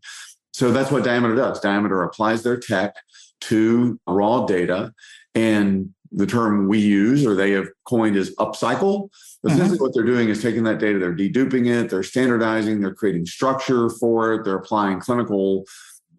So 0.54 0.72
that's 0.72 0.90
what 0.90 1.04
Diameter 1.04 1.36
does. 1.36 1.60
Diameter 1.60 2.02
applies 2.02 2.42
their 2.42 2.58
tech 2.58 2.96
to 3.42 4.00
raw 4.08 4.48
data 4.48 4.92
and 5.36 5.94
the 6.12 6.26
term 6.26 6.68
we 6.68 6.80
use 6.80 7.26
or 7.26 7.36
they 7.36 7.52
have 7.52 7.68
coined 7.86 8.16
is 8.16 8.36
upcycle. 8.36 9.10
Essentially, 9.46 9.70
mm-hmm. 9.70 9.84
what 9.84 9.94
they're 9.94 10.04
doing 10.04 10.30
is 10.30 10.42
taking 10.42 10.64
that 10.64 10.80
data, 10.80 11.00
they're 11.00 11.16
deduping 11.16 11.68
it, 11.68 11.90
they're 11.90 12.04
standardizing, 12.04 12.82
they're 12.82 12.94
creating 12.94 13.26
structure 13.26 13.90
for 13.90 14.34
it, 14.34 14.44
they're 14.44 14.56
applying 14.56 15.00
clinical 15.00 15.66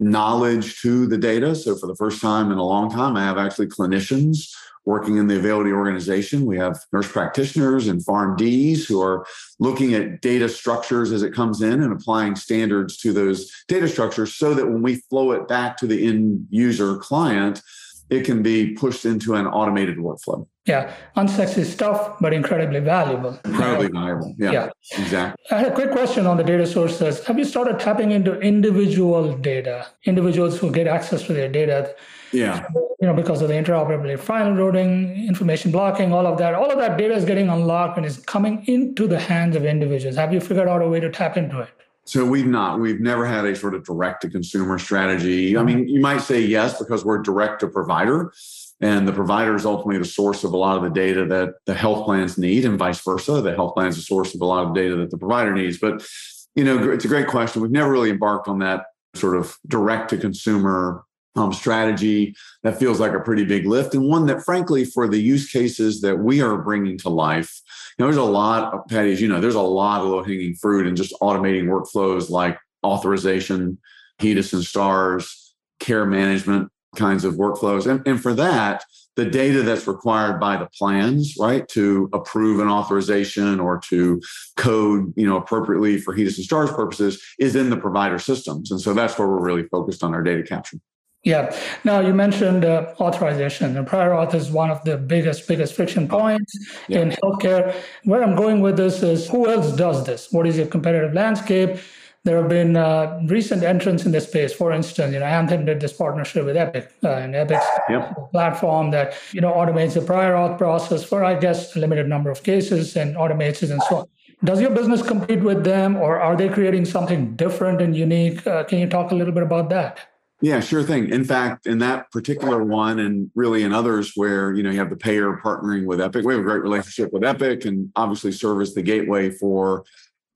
knowledge 0.00 0.80
to 0.80 1.06
the 1.06 1.18
data. 1.18 1.54
So, 1.54 1.76
for 1.76 1.86
the 1.86 1.96
first 1.96 2.20
time 2.20 2.52
in 2.52 2.58
a 2.58 2.64
long 2.64 2.90
time, 2.90 3.16
I 3.16 3.24
have 3.24 3.38
actually 3.38 3.66
clinicians 3.66 4.50
working 4.88 5.18
in 5.18 5.26
the 5.26 5.36
Availity 5.36 5.70
organization. 5.70 6.46
We 6.46 6.56
have 6.56 6.78
nurse 6.94 7.12
practitioners 7.12 7.88
and 7.88 8.00
PharmDs 8.00 8.86
who 8.86 9.02
are 9.02 9.26
looking 9.58 9.92
at 9.92 10.22
data 10.22 10.48
structures 10.48 11.12
as 11.12 11.22
it 11.22 11.34
comes 11.34 11.60
in 11.60 11.82
and 11.82 11.92
applying 11.92 12.34
standards 12.36 12.96
to 12.98 13.12
those 13.12 13.52
data 13.68 13.86
structures 13.86 14.34
so 14.34 14.54
that 14.54 14.66
when 14.66 14.80
we 14.80 14.96
flow 15.10 15.32
it 15.32 15.46
back 15.46 15.76
to 15.78 15.86
the 15.86 16.06
end 16.06 16.46
user 16.48 16.96
client, 16.96 17.60
it 18.10 18.24
can 18.24 18.42
be 18.42 18.74
pushed 18.74 19.04
into 19.04 19.34
an 19.34 19.46
automated 19.46 19.98
workflow. 19.98 20.46
Yeah, 20.64 20.92
unsexy 21.16 21.64
stuff, 21.64 22.16
but 22.20 22.32
incredibly 22.32 22.80
valuable. 22.80 23.38
Incredibly 23.44 23.88
valuable. 23.88 24.34
Yeah, 24.38 24.52
yeah, 24.52 24.68
exactly. 24.98 25.44
I 25.50 25.58
had 25.60 25.68
a 25.68 25.74
quick 25.74 25.90
question 25.92 26.26
on 26.26 26.36
the 26.36 26.44
data 26.44 26.66
sources. 26.66 27.24
Have 27.24 27.38
you 27.38 27.44
started 27.44 27.78
tapping 27.78 28.10
into 28.10 28.38
individual 28.40 29.36
data, 29.36 29.86
individuals 30.04 30.58
who 30.58 30.70
get 30.70 30.86
access 30.86 31.22
to 31.24 31.32
their 31.32 31.48
data? 31.48 31.94
Yeah. 32.32 32.66
You 33.00 33.06
know, 33.06 33.14
because 33.14 33.40
of 33.40 33.48
the 33.48 33.54
interoperability, 33.54 34.18
file 34.18 34.52
routing, 34.52 35.26
information 35.26 35.70
blocking, 35.70 36.12
all 36.12 36.26
of 36.26 36.36
that. 36.38 36.54
All 36.54 36.70
of 36.70 36.78
that 36.78 36.98
data 36.98 37.14
is 37.14 37.24
getting 37.24 37.48
unlocked 37.48 37.96
and 37.96 38.04
is 38.04 38.18
coming 38.18 38.64
into 38.66 39.06
the 39.06 39.18
hands 39.18 39.56
of 39.56 39.64
individuals. 39.64 40.16
Have 40.16 40.34
you 40.34 40.40
figured 40.40 40.68
out 40.68 40.82
a 40.82 40.88
way 40.88 41.00
to 41.00 41.10
tap 41.10 41.38
into 41.38 41.60
it? 41.60 41.70
So 42.08 42.24
we've 42.24 42.46
not, 42.46 42.80
we've 42.80 43.00
never 43.00 43.26
had 43.26 43.44
a 43.44 43.54
sort 43.54 43.74
of 43.74 43.84
direct 43.84 44.22
to 44.22 44.30
consumer 44.30 44.78
strategy. 44.78 45.58
I 45.58 45.62
mean, 45.62 45.88
you 45.88 46.00
might 46.00 46.22
say 46.22 46.40
yes, 46.40 46.78
because 46.78 47.04
we're 47.04 47.18
direct 47.18 47.60
to 47.60 47.68
provider 47.68 48.32
and 48.80 49.06
the 49.06 49.12
provider 49.12 49.54
is 49.56 49.66
ultimately 49.66 49.98
the 49.98 50.06
source 50.06 50.42
of 50.42 50.52
a 50.54 50.56
lot 50.56 50.76
of 50.78 50.84
the 50.84 50.90
data 50.90 51.26
that 51.26 51.56
the 51.66 51.74
health 51.74 52.06
plans 52.06 52.38
need 52.38 52.64
and 52.64 52.78
vice 52.78 53.00
versa. 53.00 53.42
The 53.42 53.54
health 53.54 53.74
plan 53.74 53.88
is 53.88 53.96
the 53.96 54.02
source 54.02 54.34
of 54.34 54.40
a 54.40 54.44
lot 54.46 54.66
of 54.66 54.74
data 54.74 54.96
that 54.96 55.10
the 55.10 55.18
provider 55.18 55.52
needs. 55.52 55.78
But, 55.78 56.06
you 56.54 56.64
know, 56.64 56.90
it's 56.90 57.04
a 57.04 57.08
great 57.08 57.26
question. 57.26 57.60
We've 57.60 57.70
never 57.70 57.90
really 57.90 58.10
embarked 58.10 58.48
on 58.48 58.60
that 58.60 58.84
sort 59.14 59.36
of 59.36 59.58
direct 59.66 60.10
to 60.10 60.16
consumer 60.16 61.04
um, 61.36 61.52
strategy 61.52 62.34
that 62.62 62.78
feels 62.78 62.98
like 62.98 63.12
a 63.12 63.20
pretty 63.20 63.44
big 63.44 63.66
lift 63.66 63.94
and 63.94 64.08
one 64.08 64.26
that 64.26 64.42
frankly 64.42 64.84
for 64.84 65.08
the 65.08 65.20
use 65.20 65.50
cases 65.50 66.00
that 66.00 66.16
we 66.16 66.40
are 66.40 66.58
bringing 66.58 66.98
to 66.98 67.08
life 67.08 67.60
you 67.98 68.02
know 68.02 68.06
there's 68.10 68.16
a 68.16 68.22
lot 68.22 68.72
of 68.74 68.80
Paddy 68.88 69.12
as 69.12 69.20
you 69.20 69.28
know 69.28 69.40
there's 69.40 69.54
a 69.54 69.60
lot 69.60 70.00
of 70.00 70.08
low 70.08 70.22
hanging 70.22 70.54
fruit 70.54 70.86
and 70.86 70.96
just 70.96 71.14
automating 71.20 71.64
workflows 71.64 72.30
like 72.30 72.58
authorization 72.84 73.78
HEDIS 74.20 74.52
and 74.52 74.64
stars 74.64 75.54
care 75.80 76.06
management 76.06 76.70
kinds 76.96 77.24
of 77.24 77.34
workflows. 77.34 77.86
And, 77.88 78.06
and 78.06 78.20
for 78.20 78.34
that 78.34 78.84
the 79.16 79.24
data 79.24 79.62
that's 79.62 79.88
required 79.88 80.38
by 80.38 80.56
the 80.56 80.68
plans 80.78 81.34
right 81.40 81.66
to 81.68 82.08
approve 82.12 82.60
an 82.60 82.68
authorization 82.68 83.58
or 83.58 83.80
to 83.88 84.22
code 84.56 85.12
you 85.16 85.28
know 85.28 85.36
appropriately 85.36 85.98
for 85.98 86.14
HEDIS 86.14 86.36
and 86.36 86.44
stars 86.44 86.70
purposes 86.70 87.22
is 87.38 87.56
in 87.56 87.70
the 87.70 87.76
provider 87.76 88.18
systems. 88.18 88.70
And 88.70 88.80
so 88.80 88.94
that's 88.94 89.18
where 89.18 89.28
we're 89.28 89.44
really 89.44 89.64
focused 89.64 90.04
on 90.04 90.14
our 90.14 90.22
data 90.22 90.42
capture 90.42 90.78
yeah. 91.24 91.54
Now 91.84 92.00
you 92.00 92.14
mentioned 92.14 92.64
uh, 92.64 92.94
authorization, 93.00 93.76
and 93.76 93.86
prior 93.86 94.10
auth 94.10 94.34
is 94.34 94.50
one 94.50 94.70
of 94.70 94.82
the 94.84 94.96
biggest, 94.96 95.48
biggest 95.48 95.74
friction 95.74 96.08
points 96.08 96.56
yeah. 96.88 97.00
in 97.00 97.10
healthcare. 97.10 97.74
Where 98.04 98.22
I'm 98.22 98.36
going 98.36 98.60
with 98.60 98.76
this 98.76 99.02
is 99.02 99.28
who 99.28 99.48
else 99.48 99.74
does 99.76 100.06
this? 100.06 100.28
What 100.30 100.46
is 100.46 100.56
your 100.56 100.66
competitive 100.66 101.14
landscape? 101.14 101.78
There 102.24 102.40
have 102.40 102.48
been 102.48 102.76
uh, 102.76 103.20
recent 103.26 103.62
entrants 103.62 104.04
in 104.04 104.12
this 104.12 104.28
space. 104.28 104.52
For 104.52 104.72
instance, 104.72 105.12
you 105.12 105.20
know, 105.20 105.26
Anthem 105.26 105.64
did 105.64 105.80
this 105.80 105.92
partnership 105.92 106.44
with 106.44 106.56
Epic, 106.56 106.92
uh, 107.02 107.10
and 107.10 107.34
Epic's 107.34 107.66
yep. 107.88 108.30
platform 108.32 108.90
that 108.92 109.14
you 109.32 109.40
know 109.40 109.52
automates 109.52 109.94
the 109.94 110.02
prior 110.02 110.34
auth 110.34 110.56
process 110.58 111.02
for, 111.02 111.24
I 111.24 111.34
guess, 111.34 111.74
a 111.74 111.80
limited 111.80 112.08
number 112.08 112.30
of 112.30 112.42
cases 112.42 112.96
and 112.96 113.16
automates 113.16 113.62
it 113.62 113.70
and 113.70 113.82
so 113.84 113.96
on. 113.98 114.06
Does 114.44 114.60
your 114.60 114.70
business 114.70 115.02
compete 115.02 115.40
with 115.40 115.64
them, 115.64 115.96
or 115.96 116.20
are 116.20 116.36
they 116.36 116.48
creating 116.48 116.84
something 116.84 117.34
different 117.34 117.80
and 117.80 117.96
unique? 117.96 118.46
Uh, 118.46 118.62
can 118.62 118.78
you 118.78 118.88
talk 118.88 119.10
a 119.10 119.14
little 119.14 119.34
bit 119.34 119.42
about 119.42 119.68
that? 119.70 119.98
Yeah, 120.40 120.60
sure 120.60 120.84
thing. 120.84 121.10
In 121.10 121.24
fact, 121.24 121.66
in 121.66 121.78
that 121.78 122.12
particular 122.12 122.62
one, 122.62 123.00
and 123.00 123.30
really 123.34 123.64
in 123.64 123.72
others 123.72 124.12
where 124.14 124.52
you 124.52 124.62
know 124.62 124.70
you 124.70 124.78
have 124.78 124.90
the 124.90 124.96
payer 124.96 125.40
partnering 125.44 125.84
with 125.84 126.00
Epic, 126.00 126.24
we 126.24 126.32
have 126.32 126.40
a 126.42 126.44
great 126.44 126.62
relationship 126.62 127.12
with 127.12 127.24
Epic, 127.24 127.64
and 127.64 127.90
obviously 127.96 128.30
serve 128.30 128.60
as 128.60 128.72
the 128.72 128.82
gateway 128.82 129.30
for 129.30 129.84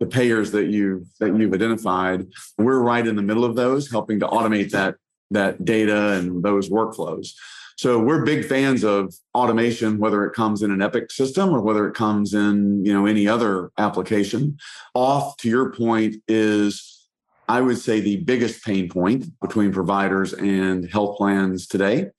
the 0.01 0.07
payers 0.07 0.51
that 0.53 0.67
you 0.67 1.07
that 1.21 1.37
you've 1.37 1.55
identified. 1.55 2.27
We're 2.59 2.81
right 2.81 3.07
in 3.07 3.15
the 3.15 3.23
middle 3.23 3.45
of 3.45 3.55
those, 3.55 3.91
helping 3.91 4.19
to 4.21 4.27
automate 4.27 4.71
that 4.71 4.97
that 5.31 5.65
data 5.65 6.15
and 6.15 6.43
those 6.43 6.69
workflows. 6.69 7.29
So 7.77 7.99
we're 8.01 8.25
big 8.25 8.45
fans 8.45 8.85
of 8.85 9.15
automation, 9.35 9.99
whether 9.99 10.25
it 10.25 10.35
comes 10.35 10.63
in 10.63 10.73
an 10.73 10.83
Epic 10.83 11.11
system 11.13 11.51
or 11.51 11.61
whether 11.61 11.89
it 11.89 11.95
comes 11.95 12.35
in 12.35 12.85
you 12.85 12.93
know 12.93 13.07
any 13.07 13.29
other 13.29 13.71
application. 13.79 14.59
Auth 14.97 15.37
to 15.39 15.49
your 15.49 15.73
point, 15.73 16.17
is 16.27 17.02
I 17.49 17.61
would 17.61 17.79
say, 17.79 18.01
the 18.01 18.19
biggest 18.19 18.65
pain 18.65 18.89
point 18.89 19.27
between 19.41 19.73
providers 19.73 20.33
and 20.33 20.91
health 20.91 21.17
plans 21.17 21.67
today. 21.67 22.11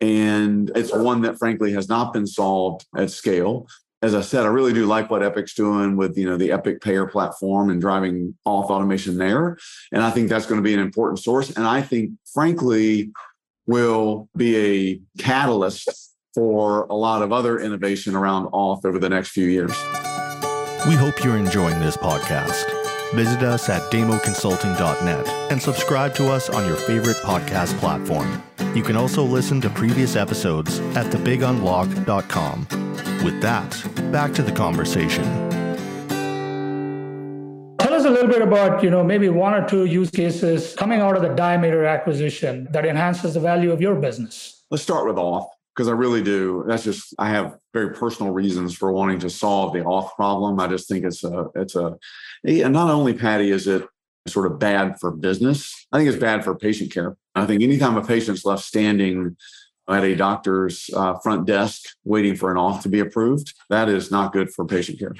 And 0.00 0.70
it's 0.76 0.94
one 0.94 1.22
that 1.22 1.38
frankly 1.38 1.72
has 1.72 1.88
not 1.88 2.12
been 2.12 2.26
solved 2.26 2.86
at 2.96 3.10
scale. 3.10 3.66
As 4.00 4.14
I 4.14 4.20
said, 4.20 4.44
I 4.44 4.48
really 4.48 4.72
do 4.72 4.86
like 4.86 5.10
what 5.10 5.24
Epic's 5.24 5.54
doing 5.54 5.96
with 5.96 6.16
you 6.16 6.28
know 6.30 6.36
the 6.36 6.52
Epic 6.52 6.80
Payer 6.80 7.06
platform 7.06 7.68
and 7.68 7.80
driving 7.80 8.36
auth 8.46 8.70
automation 8.70 9.18
there. 9.18 9.58
And 9.90 10.04
I 10.04 10.10
think 10.10 10.28
that's 10.28 10.46
going 10.46 10.60
to 10.60 10.64
be 10.64 10.74
an 10.74 10.80
important 10.80 11.18
source. 11.18 11.50
And 11.50 11.66
I 11.66 11.82
think, 11.82 12.12
frankly, 12.32 13.10
will 13.66 14.28
be 14.36 14.56
a 14.56 15.00
catalyst 15.20 16.14
for 16.32 16.84
a 16.84 16.94
lot 16.94 17.22
of 17.22 17.32
other 17.32 17.58
innovation 17.58 18.14
around 18.14 18.46
auth 18.52 18.84
over 18.84 19.00
the 19.00 19.08
next 19.08 19.30
few 19.30 19.46
years. 19.46 19.72
We 20.86 20.94
hope 20.94 21.24
you're 21.24 21.36
enjoying 21.36 21.80
this 21.80 21.96
podcast. 21.96 22.77
Visit 23.14 23.42
us 23.42 23.68
at 23.68 23.90
damoconsulting.net 23.90 25.28
and 25.50 25.62
subscribe 25.62 26.14
to 26.16 26.30
us 26.30 26.50
on 26.50 26.66
your 26.66 26.76
favorite 26.76 27.16
podcast 27.18 27.76
platform. 27.78 28.42
You 28.74 28.82
can 28.82 28.96
also 28.96 29.22
listen 29.22 29.60
to 29.62 29.70
previous 29.70 30.14
episodes 30.14 30.78
at 30.94 31.06
thebigunlock.com. 31.06 32.66
With 33.24 33.40
that, 33.40 34.12
back 34.12 34.34
to 34.34 34.42
the 34.42 34.52
conversation. 34.52 35.24
Tell 37.78 37.94
us 37.94 38.04
a 38.04 38.10
little 38.10 38.28
bit 38.28 38.42
about, 38.42 38.82
you 38.82 38.90
know, 38.90 39.02
maybe 39.02 39.28
one 39.30 39.54
or 39.54 39.66
two 39.66 39.86
use 39.86 40.10
cases 40.10 40.74
coming 40.74 41.00
out 41.00 41.16
of 41.16 41.22
the 41.22 41.30
Diameter 41.30 41.86
acquisition 41.86 42.68
that 42.72 42.84
enhances 42.84 43.34
the 43.34 43.40
value 43.40 43.72
of 43.72 43.80
your 43.80 43.94
business. 43.94 44.64
Let's 44.70 44.82
start 44.82 45.06
with 45.06 45.16
auth 45.16 45.48
because 45.78 45.88
I 45.88 45.92
really 45.92 46.24
do. 46.24 46.64
That's 46.66 46.82
just 46.82 47.14
I 47.20 47.28
have 47.28 47.56
very 47.72 47.94
personal 47.94 48.32
reasons 48.32 48.76
for 48.76 48.90
wanting 48.90 49.20
to 49.20 49.30
solve 49.30 49.72
the 49.72 49.84
auth 49.84 50.12
problem. 50.16 50.58
I 50.58 50.66
just 50.66 50.88
think 50.88 51.04
it's 51.04 51.22
a 51.22 51.46
it's 51.54 51.76
a 51.76 51.96
and 52.44 52.72
not 52.72 52.90
only 52.90 53.14
Paddy 53.14 53.52
is 53.52 53.68
it 53.68 53.86
sort 54.26 54.50
of 54.50 54.58
bad 54.58 54.98
for 54.98 55.12
business. 55.12 55.86
I 55.92 55.98
think 55.98 56.10
it's 56.10 56.18
bad 56.18 56.42
for 56.42 56.56
patient 56.56 56.92
care. 56.92 57.16
I 57.36 57.46
think 57.46 57.62
anytime 57.62 57.96
a 57.96 58.04
patient's 58.04 58.44
left 58.44 58.64
standing 58.64 59.36
at 59.88 60.02
a 60.02 60.16
doctor's 60.16 60.90
uh, 60.96 61.14
front 61.20 61.46
desk 61.46 61.84
waiting 62.02 62.34
for 62.34 62.50
an 62.50 62.56
auth 62.56 62.82
to 62.82 62.88
be 62.88 62.98
approved, 62.98 63.54
that 63.70 63.88
is 63.88 64.10
not 64.10 64.32
good 64.32 64.52
for 64.52 64.64
patient 64.64 64.98
care. 64.98 65.14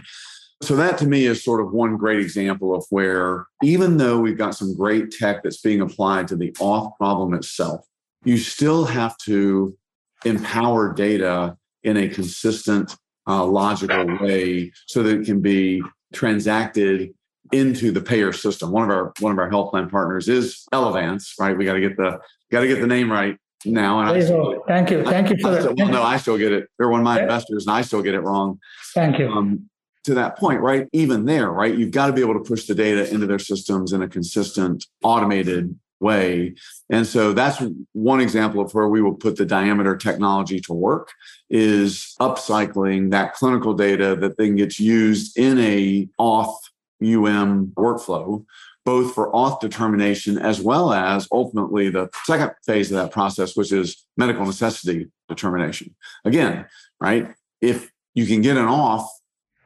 So 0.61 0.75
that 0.75 0.99
to 0.99 1.07
me 1.07 1.27
is 1.27 1.45
sort 1.45 1.61
of 1.61 1.71
one 1.71 1.97
great 1.97 2.19
example 2.19 2.75
of 2.75 2.85
where 2.91 3.47
even 3.63 3.97
though 3.97 4.19
we've 4.19 4.37
got 4.37 4.57
some 4.57 4.75
great 4.75 5.13
tech 5.13 5.45
that's 5.45 5.61
being 5.61 5.83
applied 5.83 6.27
to 6.29 6.37
the 6.37 6.51
auth 6.55 6.97
problem 6.97 7.33
itself, 7.33 7.87
you 8.25 8.37
still 8.37 8.85
have 8.85 9.17
to 9.19 9.79
empower 10.25 10.93
data 10.93 11.57
in 11.83 11.97
a 11.97 12.09
consistent, 12.09 12.97
uh, 13.27 13.45
logical 13.45 14.19
way 14.21 14.73
so 14.87 15.03
that 15.03 15.21
it 15.21 15.27
can 15.27 15.41
be 15.41 15.83
transacted 16.13 17.15
into 17.53 17.91
the 17.91 18.01
payer 18.01 18.33
system. 18.33 18.71
One 18.71 18.85
of 18.85 18.91
our 18.91 19.13
one 19.21 19.33
of 19.33 19.39
our 19.39 19.49
health 19.49 19.71
plan 19.71 19.89
partners 19.89 20.29
is 20.29 20.67
Elevance, 20.73 21.35
right? 21.39 21.57
We 21.57 21.65
got 21.65 21.75
to 21.75 21.81
get 21.81 21.97
the 21.97 22.19
got 22.51 22.61
to 22.61 22.69
get 22.69 22.81
the 22.81 22.87
name 22.87 23.11
right 23.11 23.37
now. 23.65 24.01
And 24.01 24.23
still, 24.23 24.63
Thank 24.67 24.91
you. 24.91 25.05
Thank 25.05 25.31
you 25.31 25.37
for 25.41 25.51
that. 25.51 25.77
Well, 25.77 25.89
no, 25.89 26.03
I 26.03 26.17
still 26.19 26.39
get 26.39 26.53
it. 26.53 26.69
They're 26.79 26.89
one 26.89 27.01
of 27.01 27.05
my 27.05 27.21
investors, 27.21 27.67
and 27.67 27.75
I 27.75 27.83
still 27.83 28.03
get 28.03 28.15
it 28.15 28.21
wrong. 28.21 28.59
Thank 28.95 29.19
you. 29.19 29.31
Um, 29.31 29.69
to 30.05 30.15
that 30.15 30.39
point, 30.39 30.61
right? 30.61 30.89
Even 30.93 31.27
there, 31.27 31.51
right? 31.51 31.75
You've 31.77 31.91
got 31.91 32.07
to 32.07 32.13
be 32.13 32.21
able 32.21 32.35
to 32.35 32.41
push 32.41 32.67
the 32.67 32.75
data 32.75 33.13
into 33.13 33.27
their 33.27 33.39
systems 33.39 33.93
in 33.93 34.03
a 34.03 34.09
consistent, 34.09 34.87
automated 35.03 35.79
way. 36.01 36.55
And 36.91 37.07
so 37.07 37.33
that's 37.33 37.63
one 37.93 38.21
example 38.21 38.61
of 38.61 38.73
where 38.73 38.89
we 38.89 39.03
will 39.03 39.15
put 39.15 39.37
the 39.37 39.45
Diameter 39.45 39.97
technology 39.97 40.61
to 40.61 40.73
work 40.73 41.13
is 41.51 42.15
upcycling 42.21 43.11
that 43.11 43.35
clinical 43.35 43.75
data 43.75 44.17
that 44.17 44.37
then 44.39 44.57
gets 44.57 44.79
used 44.79 45.37
in 45.39 45.59
a 45.59 46.09
auth 46.21 46.57
UM 47.03 47.73
workflow, 47.77 48.45
both 48.85 49.15
for 49.15 49.33
auth 49.33 49.61
determination 49.61 50.39
as 50.39 50.61
well 50.61 50.93
as 50.93 51.29
ultimately 51.33 51.91
the 51.91 52.09
second 52.25 52.53
phase 52.65 52.91
of 52.91 52.99
that 52.99 53.13
process, 53.13 53.57
which 53.57 53.73
is 53.73 54.05
medical 54.17 54.45
necessity 54.45 55.09
determination. 55.29 55.95
Again, 56.25 56.67
right? 57.01 57.35
If 57.61 57.91
you 58.15 58.27
can 58.27 58.41
get 58.41 58.57
an 58.57 58.67
auth 58.67 59.07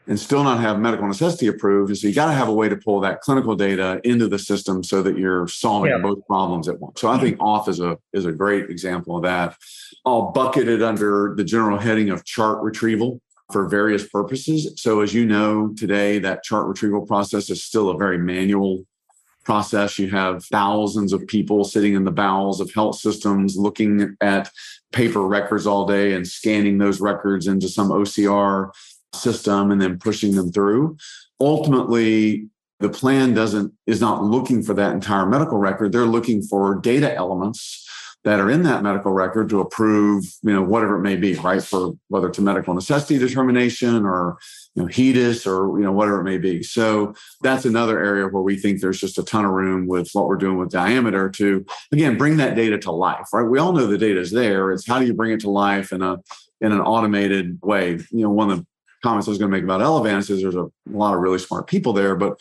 and 0.06 0.18
still 0.18 0.42
not 0.42 0.60
have 0.60 0.80
medical 0.80 1.06
necessity 1.06 1.46
approved. 1.46 1.90
And 1.90 1.98
so 1.98 2.08
you 2.08 2.14
got 2.14 2.26
to 2.26 2.32
have 2.32 2.48
a 2.48 2.52
way 2.52 2.68
to 2.68 2.76
pull 2.76 3.00
that 3.00 3.20
clinical 3.20 3.54
data 3.54 4.00
into 4.04 4.28
the 4.28 4.38
system 4.38 4.82
so 4.82 5.02
that 5.02 5.16
you're 5.16 5.46
solving 5.46 5.92
yeah. 5.92 5.98
both 5.98 6.26
problems 6.26 6.68
at 6.68 6.80
once. 6.80 7.00
So 7.00 7.08
I 7.08 7.18
think 7.18 7.38
auth 7.38 7.68
is 7.68 7.80
a 7.80 7.98
is 8.12 8.26
a 8.26 8.32
great 8.32 8.68
example 8.68 9.16
of 9.16 9.22
that. 9.22 9.56
I'll 10.04 10.32
bucket 10.32 10.68
it 10.68 10.82
under 10.82 11.34
the 11.36 11.44
general 11.44 11.78
heading 11.78 12.10
of 12.10 12.24
chart 12.24 12.62
retrieval 12.62 13.20
for 13.52 13.68
various 13.68 14.08
purposes. 14.08 14.72
So 14.76 15.00
as 15.00 15.14
you 15.14 15.24
know, 15.26 15.72
today 15.76 16.18
that 16.20 16.42
chart 16.42 16.66
retrieval 16.66 17.06
process 17.06 17.50
is 17.50 17.62
still 17.62 17.90
a 17.90 17.96
very 17.96 18.18
manual 18.18 18.84
process. 19.44 19.98
You 19.98 20.08
have 20.10 20.44
thousands 20.44 21.12
of 21.12 21.26
people 21.26 21.64
sitting 21.64 21.94
in 21.94 22.04
the 22.04 22.12
bowels 22.12 22.60
of 22.60 22.72
health 22.72 22.96
systems 22.96 23.56
looking 23.56 24.16
at 24.20 24.50
paper 24.92 25.26
records 25.26 25.66
all 25.66 25.86
day 25.86 26.12
and 26.12 26.26
scanning 26.26 26.78
those 26.78 27.00
records 27.00 27.46
into 27.46 27.68
some 27.68 27.90
OCR 27.90 28.70
system 29.14 29.70
and 29.70 29.80
then 29.80 29.98
pushing 29.98 30.34
them 30.34 30.50
through. 30.50 30.96
Ultimately, 31.40 32.48
the 32.80 32.88
plan 32.88 33.34
doesn't 33.34 33.72
is 33.86 34.00
not 34.00 34.24
looking 34.24 34.62
for 34.62 34.74
that 34.74 34.92
entire 34.92 35.26
medical 35.26 35.58
record. 35.58 35.92
They're 35.92 36.06
looking 36.06 36.42
for 36.42 36.74
data 36.76 37.14
elements 37.14 37.88
that 38.24 38.38
are 38.38 38.50
in 38.50 38.62
that 38.62 38.82
medical 38.82 39.12
record 39.12 39.48
to 39.48 39.60
approve, 39.60 40.24
you 40.42 40.52
know, 40.52 40.62
whatever 40.62 40.96
it 40.96 41.02
may 41.02 41.16
be, 41.16 41.34
right? 41.34 41.62
For 41.62 41.92
whether 42.08 42.28
it's 42.28 42.38
a 42.38 42.42
medical 42.42 42.72
necessity 42.72 43.18
determination 43.18 44.04
or 44.04 44.38
you 44.74 44.82
know, 44.82 44.88
HEDIS 44.88 45.46
or 45.46 45.78
you 45.78 45.84
know, 45.84 45.92
whatever 45.92 46.20
it 46.20 46.24
may 46.24 46.38
be. 46.38 46.62
So 46.62 47.14
that's 47.42 47.64
another 47.64 48.02
area 48.02 48.26
where 48.26 48.42
we 48.42 48.56
think 48.56 48.80
there's 48.80 49.00
just 49.00 49.18
a 49.18 49.24
ton 49.24 49.44
of 49.44 49.50
room 49.50 49.86
with 49.86 50.10
what 50.12 50.26
we're 50.26 50.36
doing 50.36 50.58
with 50.58 50.70
Diameter 50.70 51.30
to 51.30 51.64
again 51.90 52.16
bring 52.16 52.36
that 52.36 52.54
data 52.54 52.78
to 52.78 52.92
life, 52.92 53.26
right? 53.32 53.48
We 53.48 53.58
all 53.58 53.72
know 53.72 53.86
the 53.86 53.98
data 53.98 54.20
is 54.20 54.30
there. 54.30 54.70
It's 54.70 54.86
how 54.86 54.98
do 54.98 55.06
you 55.06 55.14
bring 55.14 55.32
it 55.32 55.40
to 55.40 55.50
life 55.50 55.92
in 55.92 56.02
a 56.02 56.18
in 56.60 56.70
an 56.70 56.80
automated 56.80 57.58
way? 57.62 57.98
You 58.10 58.22
know, 58.22 58.30
one 58.30 58.50
of 58.50 58.58
the 58.58 58.66
comments 59.02 59.28
I 59.28 59.30
was 59.30 59.38
going 59.38 59.50
to 59.50 59.56
make 59.56 59.64
about 59.64 59.80
Elevance 59.80 60.30
is 60.30 60.42
there's 60.42 60.54
a, 60.54 60.70
lot 60.86 61.14
of 61.14 61.20
really 61.20 61.38
smart 61.38 61.66
people 61.66 61.92
there, 61.92 62.14
but 62.14 62.40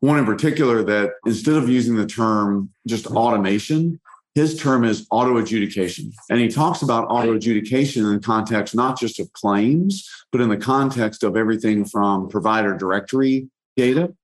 one 0.00 0.18
in 0.18 0.26
particular 0.26 0.82
that 0.82 1.12
instead 1.26 1.54
of 1.54 1.68
using 1.68 1.96
the 1.96 2.06
term 2.06 2.70
just 2.86 3.06
automation, 3.06 4.00
his 4.34 4.58
term 4.58 4.84
is 4.84 5.06
auto 5.10 5.36
adjudication. 5.36 6.10
And 6.30 6.40
he 6.40 6.48
talks 6.48 6.82
about 6.82 7.06
auto 7.08 7.34
adjudication 7.34 8.04
in 8.04 8.14
the 8.14 8.20
context 8.20 8.74
not 8.74 8.98
just 8.98 9.20
of 9.20 9.32
claims, 9.32 10.08
but 10.32 10.40
in 10.40 10.48
the 10.48 10.56
context 10.56 11.22
of 11.22 11.36
everything 11.36 11.84
from 11.84 12.28
provider 12.28 12.76
directory 12.76 13.48
data, 13.76 14.14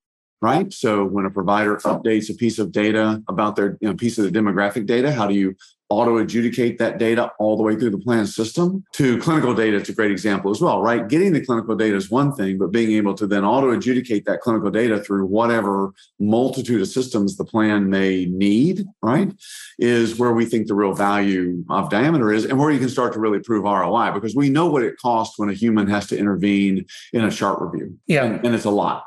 right? 0.40 0.72
So 0.72 1.04
when 1.04 1.26
a 1.26 1.30
provider 1.30 1.76
updates 1.76 2.30
a 2.30 2.34
piece 2.34 2.58
of 2.58 2.72
data 2.72 3.22
about 3.28 3.54
their 3.54 3.76
you 3.80 3.88
know, 3.88 3.94
piece 3.94 4.18
of 4.18 4.24
the 4.24 4.36
demographic 4.36 4.86
data, 4.86 5.12
how 5.12 5.26
do 5.26 5.34
you 5.34 5.54
auto 5.90 6.18
adjudicate 6.18 6.78
that 6.78 6.98
data 6.98 7.32
all 7.38 7.56
the 7.56 7.62
way 7.62 7.74
through 7.74 7.90
the 7.90 7.98
plan 7.98 8.26
system 8.26 8.84
to 8.92 9.18
clinical 9.18 9.54
data. 9.54 9.76
It's 9.76 9.88
a 9.88 9.94
great 9.94 10.10
example 10.10 10.50
as 10.50 10.60
well, 10.60 10.82
right? 10.82 11.08
Getting 11.08 11.32
the 11.32 11.44
clinical 11.44 11.74
data 11.76 11.96
is 11.96 12.10
one 12.10 12.34
thing, 12.34 12.58
but 12.58 12.70
being 12.70 12.92
able 12.92 13.14
to 13.14 13.26
then 13.26 13.44
auto 13.44 13.70
adjudicate 13.70 14.24
that 14.26 14.40
clinical 14.40 14.70
data 14.70 15.00
through 15.00 15.26
whatever 15.26 15.92
multitude 16.18 16.82
of 16.82 16.88
systems 16.88 17.36
the 17.36 17.44
plan 17.44 17.88
may 17.88 18.26
need, 18.26 18.84
right? 19.02 19.32
Is 19.78 20.18
where 20.18 20.32
we 20.32 20.44
think 20.44 20.66
the 20.66 20.74
real 20.74 20.92
value 20.92 21.64
of 21.70 21.90
Diameter 21.90 22.32
is 22.32 22.44
and 22.44 22.58
where 22.58 22.70
you 22.70 22.78
can 22.78 22.88
start 22.88 23.12
to 23.14 23.20
really 23.20 23.40
prove 23.40 23.64
ROI 23.64 24.12
because 24.12 24.34
we 24.34 24.50
know 24.50 24.66
what 24.66 24.82
it 24.82 24.96
costs 25.00 25.38
when 25.38 25.48
a 25.48 25.54
human 25.54 25.88
has 25.88 26.06
to 26.08 26.18
intervene 26.18 26.84
in 27.12 27.24
a 27.24 27.30
chart 27.30 27.60
review. 27.60 27.98
Yeah. 28.06 28.24
And, 28.24 28.44
and 28.44 28.54
it's 28.54 28.64
a 28.64 28.70
lot. 28.70 29.04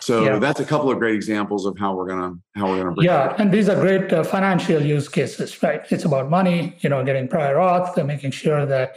So 0.00 0.24
Yeah. 0.24 0.38
that's 0.38 0.60
a 0.60 0.64
couple 0.64 0.90
of 0.90 0.98
great 0.98 1.14
examples 1.14 1.66
of 1.66 1.78
how 1.78 1.94
we're 1.94 2.06
gonna 2.08 2.32
how 2.56 2.68
we're 2.68 2.78
gonna 2.78 2.92
bring 2.92 3.06
Yeah, 3.06 3.34
and 3.38 3.52
these 3.52 3.68
are 3.68 3.78
great 3.86 4.12
uh, 4.12 4.22
financial 4.24 4.82
use 4.82 5.08
cases, 5.08 5.62
right? 5.62 5.82
It's 5.90 6.04
about 6.04 6.30
money, 6.30 6.76
you 6.80 6.88
know, 6.90 7.04
getting 7.04 7.28
prior 7.28 7.56
auth, 7.56 7.96
and 7.96 8.06
making 8.06 8.32
sure 8.32 8.64
that 8.66 8.96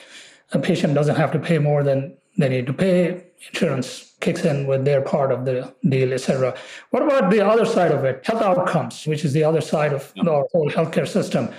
a 0.53 0.59
patient 0.59 0.93
doesn't 0.93 1.15
have 1.15 1.31
to 1.33 1.39
pay 1.39 1.57
more 1.59 1.83
than 1.83 1.99
they 2.37 2.49
need 2.49 2.65
to 2.67 2.73
pay. 2.73 3.23
Insurance 3.51 4.13
kicks 4.21 4.45
in 4.45 4.67
with 4.67 4.85
their 4.85 5.01
part 5.01 5.31
of 5.31 5.43
the 5.45 5.73
deal, 5.89 6.13
et 6.13 6.21
cetera. 6.21 6.53
What 6.91 7.03
about 7.03 7.29
the 7.29 7.45
other 7.45 7.65
side 7.65 7.91
of 7.91 8.05
it? 8.05 8.25
Health 8.25 8.41
outcomes, 8.41 9.05
which 9.05 9.25
is 9.25 9.33
the 9.33 9.43
other 9.43 9.61
side 9.61 9.91
of 9.91 10.13
our 10.25 10.45
whole 10.51 10.69
healthcare 10.69 11.07
system. 11.07 11.49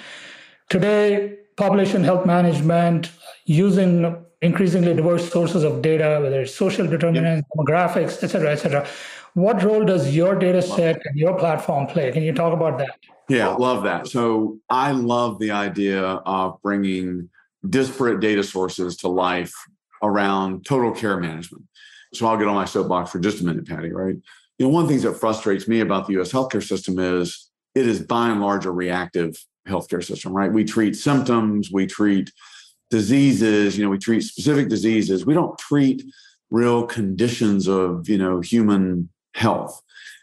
Today, 0.70 1.36
population 1.56 2.02
health 2.02 2.24
management 2.24 3.10
using 3.44 4.16
increasingly 4.40 4.94
diverse 4.94 5.30
sources 5.30 5.62
of 5.62 5.82
data, 5.82 6.18
whether 6.22 6.40
it's 6.40 6.54
social 6.54 6.86
determinants, 6.86 7.46
demographics, 7.54 8.22
et 8.24 8.28
cetera, 8.28 8.52
et 8.52 8.56
cetera. 8.56 8.86
What 9.34 9.62
role 9.64 9.84
does 9.84 10.14
your 10.14 10.36
data 10.36 10.62
set 10.62 11.02
and 11.04 11.16
your 11.18 11.36
platform 11.36 11.86
play? 11.88 12.12
Can 12.12 12.22
you 12.22 12.32
talk 12.32 12.52
about 12.52 12.78
that? 12.78 12.96
Yeah, 13.28 13.48
love 13.48 13.82
that. 13.82 14.06
So 14.06 14.58
I 14.70 14.92
love 14.92 15.40
the 15.40 15.50
idea 15.50 16.02
of 16.02 16.60
bringing 16.62 17.28
disparate 17.68 18.20
data 18.20 18.44
sources 18.44 18.96
to 18.98 19.08
life 19.08 19.52
around 20.02 20.64
total 20.64 20.92
care 20.92 21.18
management. 21.18 21.64
So 22.12 22.26
I'll 22.26 22.36
get 22.36 22.46
on 22.46 22.54
my 22.54 22.64
soapbox 22.64 23.10
for 23.10 23.18
just 23.18 23.40
a 23.40 23.44
minute, 23.44 23.66
Paddy, 23.66 23.90
right? 23.90 24.14
You 24.58 24.66
know, 24.66 24.68
one 24.68 24.84
of 24.84 24.88
the 24.88 24.94
things 24.94 25.02
that 25.02 25.18
frustrates 25.18 25.66
me 25.66 25.80
about 25.80 26.06
the 26.06 26.20
US 26.20 26.30
healthcare 26.30 26.62
system 26.62 26.98
is 27.00 27.50
it 27.74 27.88
is 27.88 28.02
by 28.02 28.28
and 28.28 28.40
large 28.40 28.66
a 28.66 28.70
reactive 28.70 29.36
healthcare 29.66 30.04
system, 30.04 30.32
right? 30.32 30.52
We 30.52 30.62
treat 30.62 30.94
symptoms, 30.94 31.72
we 31.72 31.86
treat 31.86 32.30
diseases, 32.90 33.76
you 33.76 33.84
know, 33.84 33.90
we 33.90 33.98
treat 33.98 34.20
specific 34.22 34.68
diseases. 34.68 35.26
We 35.26 35.34
don't 35.34 35.58
treat 35.58 36.04
real 36.50 36.86
conditions 36.86 37.66
of, 37.66 38.08
you 38.08 38.18
know, 38.18 38.38
human 38.40 39.08
health. 39.34 39.80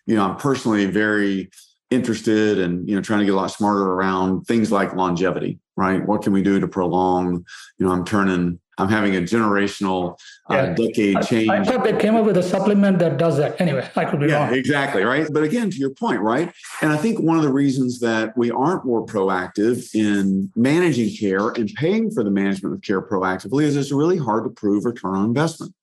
You 0.07 0.15
know, 0.15 0.23
I'm 0.29 0.37
personally 0.37 0.85
very 0.85 1.49
interested 1.91 2.57
and 2.57 2.87
you 2.87 2.95
know 2.95 3.01
trying 3.01 3.19
to 3.19 3.25
get 3.25 3.33
a 3.33 3.37
lot 3.37 3.47
smarter 3.51 3.83
around 3.83 4.45
things 4.45 4.71
like 4.71 4.95
longevity 4.95 5.59
right 5.75 6.07
what 6.07 6.21
can 6.21 6.31
we 6.31 6.41
do 6.41 6.57
to 6.57 6.65
prolong 6.65 7.45
you 7.77 7.85
know 7.85 7.91
i'm 7.91 8.05
turning 8.05 8.57
i'm 8.77 8.87
having 8.87 9.17
a 9.17 9.19
generational 9.19 10.17
uh, 10.49 10.53
Yeah. 10.53 10.73
decade 10.73 11.17
I- 11.17 11.21
change 11.21 11.49
I 11.49 11.63
thought 11.65 11.83
they 11.83 11.97
came 11.97 12.15
up 12.15 12.23
with 12.25 12.37
a 12.37 12.43
supplement 12.43 12.97
that 12.99 13.17
does 13.17 13.35
that. 13.39 13.59
Anyway, 13.59 13.85
I 13.97 14.05
could 14.05 14.21
be 14.21 14.27
yeah, 14.27 14.45
wrong. 14.47 14.53
exactly. 14.55 15.03
Right. 15.03 15.27
But 15.31 15.43
again, 15.43 15.69
to 15.69 15.77
your 15.77 15.89
point, 15.91 16.21
right? 16.21 16.51
And 16.81 16.91
I 16.93 16.97
think 16.97 17.19
one 17.19 17.35
of 17.37 17.43
the 17.43 17.51
reasons 17.51 17.99
that 17.99 18.35
we 18.37 18.51
aren't 18.51 18.85
more 18.85 19.05
proactive 19.05 19.93
in 19.93 20.49
managing 20.55 21.15
care 21.15 21.49
and 21.49 21.69
paying 21.75 22.09
for 22.11 22.23
the 22.23 22.31
management 22.31 22.73
of 22.75 22.81
care 22.81 23.01
proactively 23.01 23.63
is 23.63 23.75
it's 23.75 23.91
really 23.91 24.17
hard 24.17 24.43
to 24.45 24.49
prove 24.49 24.85
return 24.85 25.15
on 25.15 25.25
investment. 25.25 25.73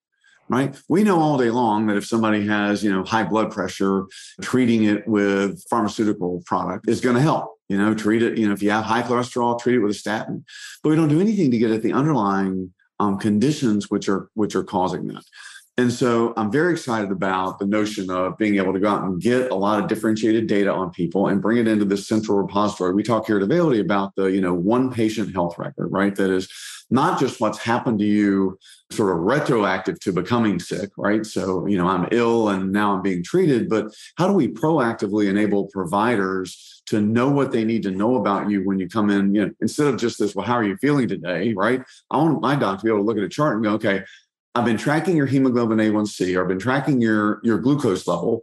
Right. 0.51 0.75
We 0.89 1.05
know 1.05 1.21
all 1.21 1.37
day 1.37 1.51
long 1.51 1.87
that 1.87 1.97
if 1.97 2.07
somebody 2.07 2.47
has, 2.47 2.83
you 2.83 2.91
know, 2.91 3.05
high 3.05 3.25
blood 3.25 3.53
pressure, 3.53 4.07
treating 4.41 4.85
it 4.85 5.07
with 5.07 5.63
pharmaceutical 5.69 6.43
product 6.47 6.89
is 6.89 7.03
going 7.03 7.17
to 7.17 7.23
help. 7.23 7.55
You 7.69 7.77
know, 7.77 7.93
treat 7.93 8.23
it, 8.23 8.39
you 8.39 8.47
know, 8.47 8.55
if 8.55 8.63
you 8.63 8.71
have 8.71 8.85
high 8.85 9.03
cholesterol, 9.03 9.61
treat 9.61 9.75
it 9.75 9.81
with 9.81 9.91
a 9.91 9.95
statin. 9.95 10.47
But 10.83 10.89
we 10.89 10.97
don't 10.97 11.09
do 11.09 11.21
anything 11.21 11.51
to 11.51 11.59
get 11.59 11.71
at 11.71 11.83
the 11.83 11.93
underlying 11.93 12.73
um, 12.99 13.19
conditions 13.19 13.91
which 13.91 14.09
are 14.09 14.31
which 14.35 14.55
are 14.55 14.65
causing 14.65 15.07
that. 15.09 15.23
And 15.79 15.93
so 15.93 16.35
I'm 16.37 16.51
very 16.51 16.73
excited 16.73 17.13
about 17.13 17.61
the 17.61 17.67
notion 17.67 18.11
of 18.11 18.37
being 18.37 18.57
able 18.57 18.73
to 18.73 18.81
go 18.81 18.89
out 18.89 19.05
and 19.05 19.21
get 19.21 19.53
a 19.53 19.55
lot 19.55 19.81
of 19.81 19.89
differentiated 19.89 20.49
data 20.49 20.73
on 20.73 20.91
people 20.91 21.29
and 21.29 21.41
bring 21.41 21.59
it 21.59 21.69
into 21.69 21.85
this 21.85 22.09
central 22.09 22.37
repository. 22.37 22.93
We 22.95 23.05
talk 23.05 23.29
here 23.29 23.37
at 23.37 23.49
Availity 23.49 23.81
about 23.81 24.13
the, 24.17 24.25
you 24.25 24.41
know, 24.41 24.53
one 24.53 24.93
patient 24.93 25.33
health 25.33 25.57
record, 25.57 25.87
right? 25.93 26.17
That 26.17 26.33
is 26.33 26.49
not 26.91 27.21
just 27.21 27.41
what's 27.41 27.59
happened 27.59 28.01
to 28.01 28.05
you 28.05 28.59
sort 28.91 29.17
of 29.17 29.23
retroactive 29.23 30.01
to 30.01 30.13
becoming 30.13 30.59
sick, 30.59 30.91
right? 30.97 31.25
So, 31.25 31.67
you 31.67 31.79
know, 31.79 31.87
I'm 31.87 32.09
ill 32.11 32.49
and 32.49 32.73
now 32.73 32.95
I'm 32.95 33.03
being 33.03 33.23
treated, 33.23 33.69
but 33.69 33.95
how 34.17 34.27
do 34.27 34.33
we 34.33 34.49
proactively 34.49 35.29
enable 35.29 35.69
providers 35.69 36.83
to 36.87 37.01
know 37.01 37.31
what 37.31 37.53
they 37.53 37.65
need 37.65 37.85
to 37.85 37.93
know 37.93 38.17
about 38.17 38.51
you 38.51 38.65
when 38.65 38.81
you 38.81 38.89
come 38.89 39.11
in, 39.11 39.33
you 39.33 39.47
know, 39.47 39.53
instead 39.61 39.87
of 39.87 39.97
just 39.97 40.19
this, 40.19 40.35
well, 40.35 40.47
how 40.47 40.55
are 40.55 40.65
you 40.65 40.77
feeling 40.79 41.07
today, 41.07 41.53
right? 41.53 41.83
I 42.11 42.17
want 42.17 42.41
my 42.41 42.57
doc 42.57 42.79
to 42.79 42.85
be 42.85 42.91
able 42.91 43.01
to 43.01 43.05
look 43.05 43.19
at 43.19 43.23
a 43.23 43.29
chart 43.29 43.57
and 43.57 43.65
go, 43.65 43.73
okay, 43.73 44.03
I've 44.55 44.65
been 44.65 44.77
tracking 44.77 45.17
your 45.17 45.27
hemoglobin 45.27 45.79
A1C 45.79 46.37
or 46.37 46.43
I've 46.43 46.49
been 46.49 46.59
tracking 46.59 47.01
your, 47.01 47.41
your 47.43 47.59
glucose 47.59 48.07
level 48.07 48.43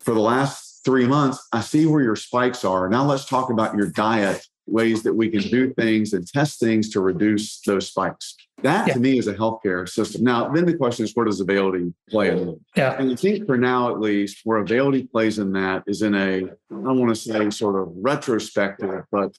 for 0.00 0.14
the 0.14 0.20
last 0.20 0.80
three 0.84 1.06
months. 1.06 1.46
I 1.52 1.60
see 1.60 1.86
where 1.86 2.02
your 2.02 2.16
spikes 2.16 2.64
are. 2.64 2.88
Now 2.88 3.04
let's 3.04 3.24
talk 3.24 3.50
about 3.50 3.76
your 3.76 3.88
diet, 3.90 4.44
ways 4.66 5.02
that 5.02 5.14
we 5.14 5.28
can 5.28 5.42
do 5.42 5.72
things 5.74 6.12
and 6.12 6.26
test 6.26 6.58
things 6.60 6.90
to 6.90 7.00
reduce 7.00 7.60
those 7.60 7.88
spikes. 7.88 8.36
That 8.62 8.88
Yeah. 8.88 8.94
to 8.94 9.00
me 9.00 9.18
is 9.18 9.28
a 9.28 9.34
healthcare 9.34 9.88
system. 9.88 10.24
Now, 10.24 10.48
then 10.50 10.64
the 10.64 10.74
question 10.76 11.04
is, 11.04 11.12
where 11.14 11.26
does 11.26 11.40
Availity 11.40 11.92
play 12.08 12.30
in 12.30 12.48
it? 12.48 12.58
Yeah. 12.76 12.96
And 12.98 13.12
I 13.12 13.14
think 13.14 13.46
for 13.46 13.58
now, 13.58 13.90
at 13.90 14.00
least, 14.00 14.40
where 14.44 14.58
Availity 14.58 15.04
plays 15.10 15.38
in 15.38 15.52
that 15.52 15.84
is 15.86 16.02
in 16.02 16.14
a, 16.14 16.44
I 16.44 16.48
don't 16.70 16.98
want 16.98 17.14
to 17.14 17.20
say 17.20 17.50
sort 17.50 17.76
of 17.80 17.92
retrospective, 17.94 19.04
but 19.12 19.36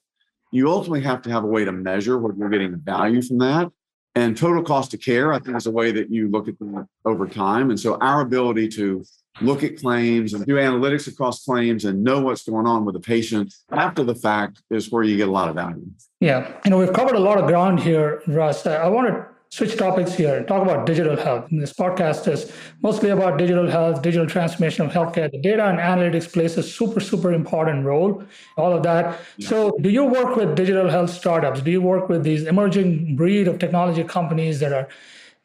you 0.52 0.70
ultimately 0.70 1.02
have 1.02 1.22
to 1.24 1.32
have 1.32 1.44
a 1.44 1.48
way 1.48 1.65
to 1.65 1.72
measure 1.72 2.18
what 2.20 2.38
you're 2.38 2.50
getting 2.50 2.76
value 2.78 3.22
from 3.22 3.39
that. 3.39 3.72
And 4.15 4.38
total 4.38 4.63
cost 4.63 4.93
of 4.93 5.01
care, 5.01 5.34
I 5.34 5.39
think, 5.39 5.58
is 5.58 5.65
a 5.65 5.71
way 5.71 5.91
that 5.91 6.10
you 6.10 6.30
look 6.30 6.47
at 6.47 6.58
that 6.60 6.88
over 7.04 7.28
time. 7.28 7.69
And 7.69 7.78
so 7.80 7.97
our 7.99 8.21
ability 8.21 8.69
to 8.69 9.04
look 9.41 9.63
at 9.63 9.78
claims 9.78 10.34
and 10.34 10.45
do 10.45 10.56
analytics 10.56 11.08
across 11.08 11.43
claims 11.43 11.84
and 11.84 12.01
know 12.01 12.21
what's 12.21 12.43
going 12.43 12.65
on 12.65 12.86
with 12.86 12.93
the 12.93 13.01
patient 13.01 13.54
after 13.71 14.04
the 14.04 14.15
fact 14.15 14.62
is 14.69 14.89
where 14.89 15.04
you 15.04 15.17
get 15.17 15.28
a 15.28 15.32
lot 15.32 15.49
of 15.49 15.56
value. 15.56 15.86
Yeah. 16.21 16.49
You 16.63 16.71
know, 16.71 16.78
we've 16.78 16.93
covered 16.93 17.15
a 17.15 17.19
lot 17.19 17.38
of 17.38 17.47
ground 17.47 17.82
here, 17.82 18.21
Russ. 18.28 18.65
I 18.65 18.88
want 18.88 19.08
to 19.08 19.28
switch 19.56 19.78
topics 19.78 20.13
here 20.13 20.36
and 20.36 20.46
talk 20.50 20.62
about 20.62 20.86
digital 20.86 21.15
health. 21.15 21.50
And 21.50 21.62
this 21.62 21.72
podcast 21.72 22.28
is 22.28 22.52
mostly 22.82 23.12
about 23.12 23.38
digital 23.38 23.70
health, 23.70 24.02
digital 24.02 24.28
transformation 24.28 24.86
of 24.86 24.91
healthcare. 24.91 25.32
The 25.32 25.38
data 25.38 25.63
and 25.65 25.80
analytics 25.80 26.32
plays 26.32 26.58
a 26.58 26.63
super, 26.63 27.00
super 27.00 27.32
important 27.32 27.86
role, 27.86 28.22
all 28.58 28.74
of 28.74 28.84
that. 28.84 29.18
So, 29.39 29.78
do 29.80 29.89
you 29.89 30.04
work 30.04 30.36
with 30.36 30.56
digital 30.58 30.89
health 30.89 31.10
startups? 31.10 31.62
Do 31.62 31.72
you 31.72 31.82
work 31.82 32.10
with 32.10 32.24
these 32.24 32.44
emerging 32.46 33.15
breed 33.15 33.48
of 33.48 33.58
technology 33.60 34.04
companies 34.04 34.60
that 34.60 34.74
are 34.74 34.89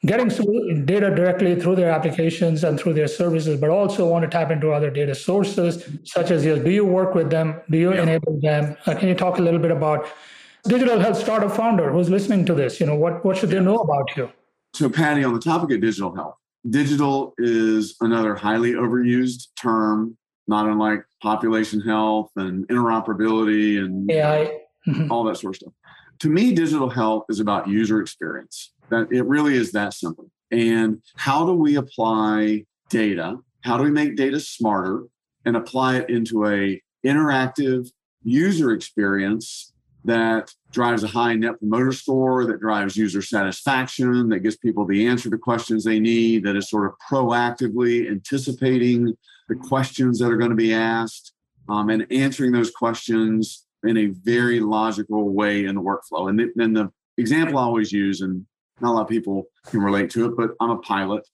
getting 0.05 0.29
data 0.87 1.15
directly 1.15 1.55
through 1.61 1.77
their 1.77 1.91
applications 1.91 2.65
and 2.65 2.81
through 2.81 2.95
their 2.95 3.07
services, 3.07 3.61
but 3.61 3.71
also 3.71 4.09
want 4.09 4.25
to 4.25 4.29
tap 4.29 4.51
into 4.51 4.73
other 4.73 4.91
data 4.91 5.15
sources 5.15 5.87
such 6.03 6.33
as 6.33 6.45
yours? 6.45 6.65
Do 6.65 6.71
you 6.71 6.85
work 6.85 7.15
with 7.15 7.31
them? 7.31 7.61
Do 7.71 7.79
you 7.79 7.95
Yeah. 7.95 8.03
enable 8.03 8.41
them? 8.41 8.77
Uh, 8.87 8.95
can 8.95 9.07
you 9.09 9.15
talk 9.15 9.39
a 9.39 9.43
little 9.43 9.61
bit 9.61 9.71
about 9.71 10.09
digital 10.65 10.99
health 11.01 11.19
startup 11.19 11.53
founder 11.53 11.93
who's 11.93 12.09
listening 12.11 12.45
to 12.47 12.55
this? 12.55 12.81
You 12.81 12.87
know, 12.87 12.95
what, 12.95 13.25
what 13.25 13.37
should 13.37 13.51
they 13.51 13.61
know 13.61 13.77
about 13.77 14.17
you? 14.17 14.31
So, 14.75 14.89
Paddy, 14.89 15.25
on 15.25 15.35
the 15.35 15.41
topic 15.41 15.75
of 15.75 15.81
digital 15.81 16.15
health, 16.15 16.37
digital 16.69 17.35
is 17.39 17.97
another 18.01 18.35
highly 18.35 18.73
overused 18.73 19.49
term, 19.61 20.17
not 20.47 20.67
unlike 20.67 21.05
population 21.23 21.81
health 21.81 22.31
and 22.37 22.67
interoperability 22.69 23.79
and 23.79 24.11
AI. 24.11 24.59
Mhm. 24.89 25.11
all 25.11 25.25
that 25.25 25.37
sort 25.37 25.55
of 25.55 25.57
stuff. 25.57 25.73
To 26.21 26.31
me, 26.31 26.55
digital 26.55 26.89
health 26.89 27.25
is 27.29 27.39
about 27.39 27.69
user 27.69 28.01
experience. 28.01 28.73
That 28.89 29.09
it 29.13 29.27
really 29.27 29.55
is 29.55 29.73
that 29.73 29.93
simple. 29.93 30.31
And 30.51 31.03
how 31.17 31.45
do 31.47 31.53
we 31.53 31.77
apply 31.77 32.65
data? 32.89 33.37
How 33.63 33.77
do 33.77 33.85
we 33.85 33.91
make 33.91 34.17
data 34.17 34.41
smarter 34.41 35.05
and 35.45 35.57
apply 35.57 35.99
it 35.99 36.11
into 36.11 36.47
a 36.47 36.81
interactive 37.07 37.91
user 38.23 38.73
experience 38.73 39.70
that 40.05 40.51
drives 40.73 41.03
a 41.05 41.09
high 41.09 41.35
net 41.35 41.59
promoter 41.59 41.93
score, 41.93 42.47
that 42.47 42.61
drives 42.61 42.97
user 42.97 43.21
satisfaction, 43.21 44.29
that 44.31 44.41
gives 44.41 44.57
people 44.57 44.87
the 44.87 45.07
answer 45.07 45.29
to 45.29 45.39
questions 45.39 45.85
they 45.85 46.01
need, 46.01 46.45
that 46.45 46.57
is 46.57 46.71
sort 46.71 46.87
of 46.87 46.95
proactively 47.11 48.11
anticipating 48.11 49.15
the 49.49 49.55
questions 49.55 50.19
that 50.19 50.31
are 50.31 50.37
going 50.37 50.51
to 50.51 50.57
be 50.57 50.73
asked 50.73 51.33
um, 51.69 51.91
and 51.91 52.07
answering 52.11 52.53
those 52.53 52.71
questions 52.71 53.67
in 53.85 53.97
a 53.97 54.07
very 54.07 54.61
logical 54.61 55.31
way 55.31 55.65
in 55.65 55.75
the 55.75 55.81
workflow. 55.81 56.29
And 56.29 56.51
then 56.55 56.73
the 56.73 56.91
example 57.19 57.59
I 57.59 57.63
always 57.63 57.93
use, 57.93 58.21
and 58.21 58.47
not 58.81 58.91
a 58.91 58.95
lot 58.95 59.03
of 59.03 59.09
people 59.09 59.45
can 59.67 59.81
relate 59.81 60.11
to 60.11 60.27
it, 60.27 60.37
but 60.37 60.51
I'm 60.61 60.71
a 60.71 60.79
pilot 60.79 61.27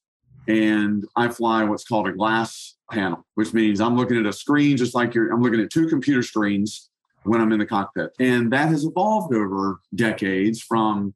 and 0.49 1.05
I 1.17 1.29
fly 1.29 1.65
what's 1.65 1.85
called 1.85 2.07
a 2.09 2.13
glass 2.13 2.77
panel, 2.91 3.27
which 3.35 3.53
means 3.53 3.81
I'm 3.81 3.97
looking 3.97 4.19
at 4.19 4.27
a 4.27 4.33
screen 4.33 4.77
just 4.77 4.95
like 4.95 5.15
you're, 5.15 5.33
I'm 5.33 5.43
looking 5.43 5.61
at 5.61 5.71
two 5.71 5.89
computer 5.89 6.23
screens 6.23 6.91
when 7.27 7.41
I'm 7.41 7.53
in 7.53 7.59
the 7.59 7.67
cockpit. 7.67 8.11
And 8.19 8.53
that 8.53 8.69
has 8.69 8.85
evolved 8.85 9.35
over 9.35 9.81
decades 9.95 10.61
from 10.61 11.15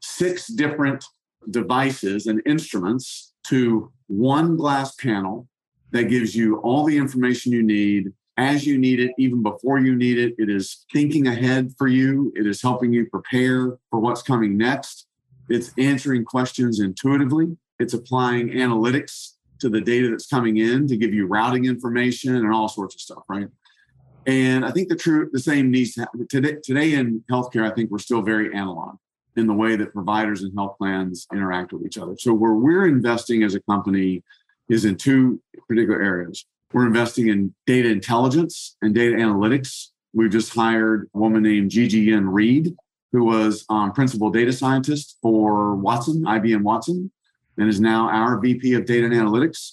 six 0.00 0.48
different 0.48 1.04
devices 1.50 2.26
and 2.26 2.40
instruments 2.46 3.32
to 3.48 3.92
one 4.06 4.56
glass 4.56 4.94
panel 4.96 5.48
that 5.90 6.04
gives 6.04 6.34
you 6.34 6.56
all 6.58 6.84
the 6.84 6.96
information 6.96 7.52
you 7.52 7.62
need 7.62 8.12
as 8.38 8.66
you 8.66 8.78
need 8.78 8.98
it, 8.98 9.12
even 9.18 9.42
before 9.42 9.78
you 9.78 9.94
need 9.94 10.18
it. 10.18 10.34
It 10.38 10.48
is 10.48 10.86
thinking 10.92 11.26
ahead 11.26 11.72
for 11.76 11.86
you. 11.86 12.32
It 12.34 12.46
is 12.46 12.62
helping 12.62 12.92
you 12.92 13.06
prepare 13.06 13.76
for 13.90 14.00
what's 14.00 14.22
coming 14.22 14.56
next. 14.56 15.06
It's 15.48 15.72
answering 15.76 16.24
questions 16.24 16.80
intuitively. 16.80 17.56
It's 17.78 17.94
applying 17.94 18.50
analytics 18.50 19.32
to 19.58 19.68
the 19.68 19.80
data 19.80 20.08
that's 20.10 20.26
coming 20.26 20.56
in 20.56 20.88
to 20.88 20.96
give 20.96 21.12
you 21.12 21.26
routing 21.26 21.66
information 21.66 22.36
and 22.36 22.52
all 22.52 22.68
sorts 22.68 22.94
of 22.94 23.00
stuff, 23.00 23.22
right? 23.28 23.48
And 24.26 24.64
I 24.64 24.70
think 24.70 24.88
the 24.88 24.96
true 24.96 25.28
the 25.32 25.40
same 25.40 25.70
needs 25.70 25.94
to 25.94 26.00
happen 26.00 26.26
today. 26.28 26.56
Today 26.62 26.94
in 26.94 27.24
healthcare, 27.30 27.70
I 27.70 27.74
think 27.74 27.90
we're 27.90 27.98
still 27.98 28.22
very 28.22 28.54
analog 28.54 28.96
in 29.36 29.46
the 29.46 29.54
way 29.54 29.76
that 29.76 29.92
providers 29.92 30.42
and 30.42 30.52
health 30.54 30.76
plans 30.78 31.26
interact 31.32 31.72
with 31.72 31.84
each 31.84 31.98
other. 31.98 32.14
So 32.18 32.32
where 32.34 32.52
we're 32.52 32.86
investing 32.86 33.42
as 33.42 33.54
a 33.54 33.60
company 33.62 34.22
is 34.68 34.84
in 34.84 34.96
two 34.96 35.40
particular 35.68 36.02
areas. 36.02 36.44
We're 36.72 36.86
investing 36.86 37.28
in 37.28 37.54
data 37.66 37.88
intelligence 37.88 38.76
and 38.80 38.94
data 38.94 39.16
analytics. 39.16 39.88
We've 40.14 40.30
just 40.30 40.54
hired 40.54 41.08
a 41.14 41.18
woman 41.18 41.42
named 41.42 41.72
Yen 41.72 42.28
Reed, 42.28 42.74
who 43.12 43.24
was 43.24 43.64
um, 43.68 43.92
principal 43.92 44.30
data 44.30 44.52
scientist 44.52 45.18
for 45.20 45.74
Watson, 45.74 46.22
IBM 46.22 46.62
Watson, 46.62 47.10
and 47.58 47.68
is 47.68 47.80
now 47.80 48.08
our 48.08 48.38
VP 48.38 48.74
of 48.74 48.86
data 48.86 49.06
and 49.06 49.14
analytics. 49.14 49.72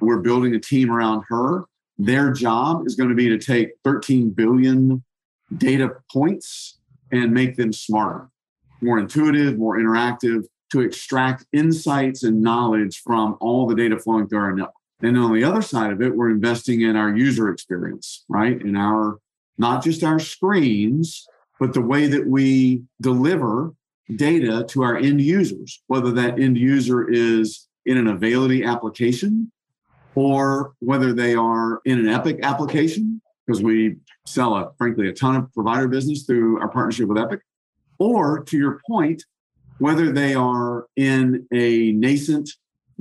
We're 0.00 0.20
building 0.20 0.54
a 0.54 0.60
team 0.60 0.90
around 0.90 1.24
her. 1.28 1.64
Their 1.98 2.30
job 2.32 2.86
is 2.86 2.94
going 2.94 3.08
to 3.08 3.14
be 3.14 3.28
to 3.28 3.38
take 3.38 3.70
13 3.84 4.30
billion 4.30 5.02
data 5.56 5.96
points 6.12 6.78
and 7.12 7.32
make 7.32 7.56
them 7.56 7.72
smarter, 7.72 8.28
more 8.80 8.98
intuitive, 8.98 9.58
more 9.58 9.78
interactive 9.78 10.44
to 10.72 10.80
extract 10.80 11.46
insights 11.52 12.22
and 12.22 12.42
knowledge 12.42 13.00
from 13.04 13.36
all 13.40 13.66
the 13.66 13.74
data 13.74 13.98
flowing 13.98 14.28
through 14.28 14.40
our 14.40 14.52
network. 14.52 14.74
And 15.00 15.16
on 15.16 15.34
the 15.34 15.44
other 15.44 15.62
side 15.62 15.92
of 15.92 16.02
it, 16.02 16.16
we're 16.16 16.30
investing 16.30 16.82
in 16.82 16.96
our 16.96 17.16
user 17.16 17.50
experience, 17.50 18.24
right? 18.28 18.60
In 18.60 18.76
our, 18.76 19.18
not 19.58 19.84
just 19.84 20.02
our 20.02 20.18
screens, 20.18 21.26
but 21.60 21.72
the 21.72 21.80
way 21.80 22.06
that 22.08 22.26
we 22.26 22.82
deliver 23.00 23.74
data 24.14 24.64
to 24.70 24.82
our 24.82 24.96
end 24.96 25.20
users, 25.20 25.82
whether 25.86 26.10
that 26.12 26.38
end 26.38 26.58
user 26.58 27.08
is 27.08 27.68
in 27.84 27.96
an 27.96 28.06
Availity 28.06 28.64
application 28.64 29.52
or 30.16 30.72
whether 30.80 31.12
they 31.12 31.34
are 31.34 31.80
in 31.84 32.00
an 32.00 32.08
Epic 32.08 32.40
application, 32.42 33.20
because 33.46 33.62
we 33.62 33.96
sell 34.24 34.56
a 34.56 34.72
frankly 34.76 35.08
a 35.08 35.12
ton 35.12 35.36
of 35.36 35.52
provider 35.52 35.86
business 35.86 36.24
through 36.24 36.58
our 36.60 36.68
partnership 36.68 37.06
with 37.06 37.18
Epic, 37.18 37.40
or 37.98 38.42
to 38.42 38.56
your 38.56 38.80
point, 38.88 39.22
whether 39.78 40.10
they 40.10 40.34
are 40.34 40.86
in 40.96 41.46
a 41.52 41.92
nascent 41.92 42.50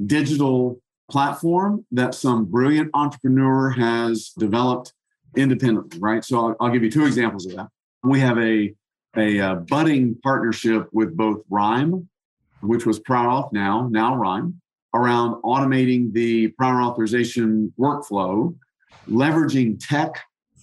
digital 0.06 0.80
platform 1.10 1.86
that 1.92 2.14
some 2.14 2.46
brilliant 2.46 2.92
entrepreneur 2.94 3.70
has 3.70 4.32
developed 4.38 4.94
independently, 5.38 6.00
right? 6.00 6.24
So 6.24 6.38
I'll, 6.38 6.56
I'll 6.60 6.70
give 6.70 6.84
you 6.84 6.92
two 6.92 7.06
examples 7.06 7.46
of 7.46 7.56
that. 7.56 7.68
We 8.04 8.20
have 8.20 8.38
a, 8.38 8.74
a, 9.16 9.38
a 9.38 9.40
uh, 9.40 9.56
budding 9.56 10.16
partnership 10.22 10.90
with 10.92 11.16
both 11.16 11.44
Rhyme, 11.50 12.10
which 12.62 12.86
was 12.86 13.00
Prior 13.00 13.28
Auth 13.28 13.54
now, 13.54 13.88
now 13.90 14.16
Rhyme, 14.16 14.62
around 14.96 15.42
automating 15.44 16.12
the 16.14 16.48
prior 16.50 16.82
authorization 16.82 17.74
workflow, 17.78 18.56
leveraging 19.10 19.78
tech 19.80 20.20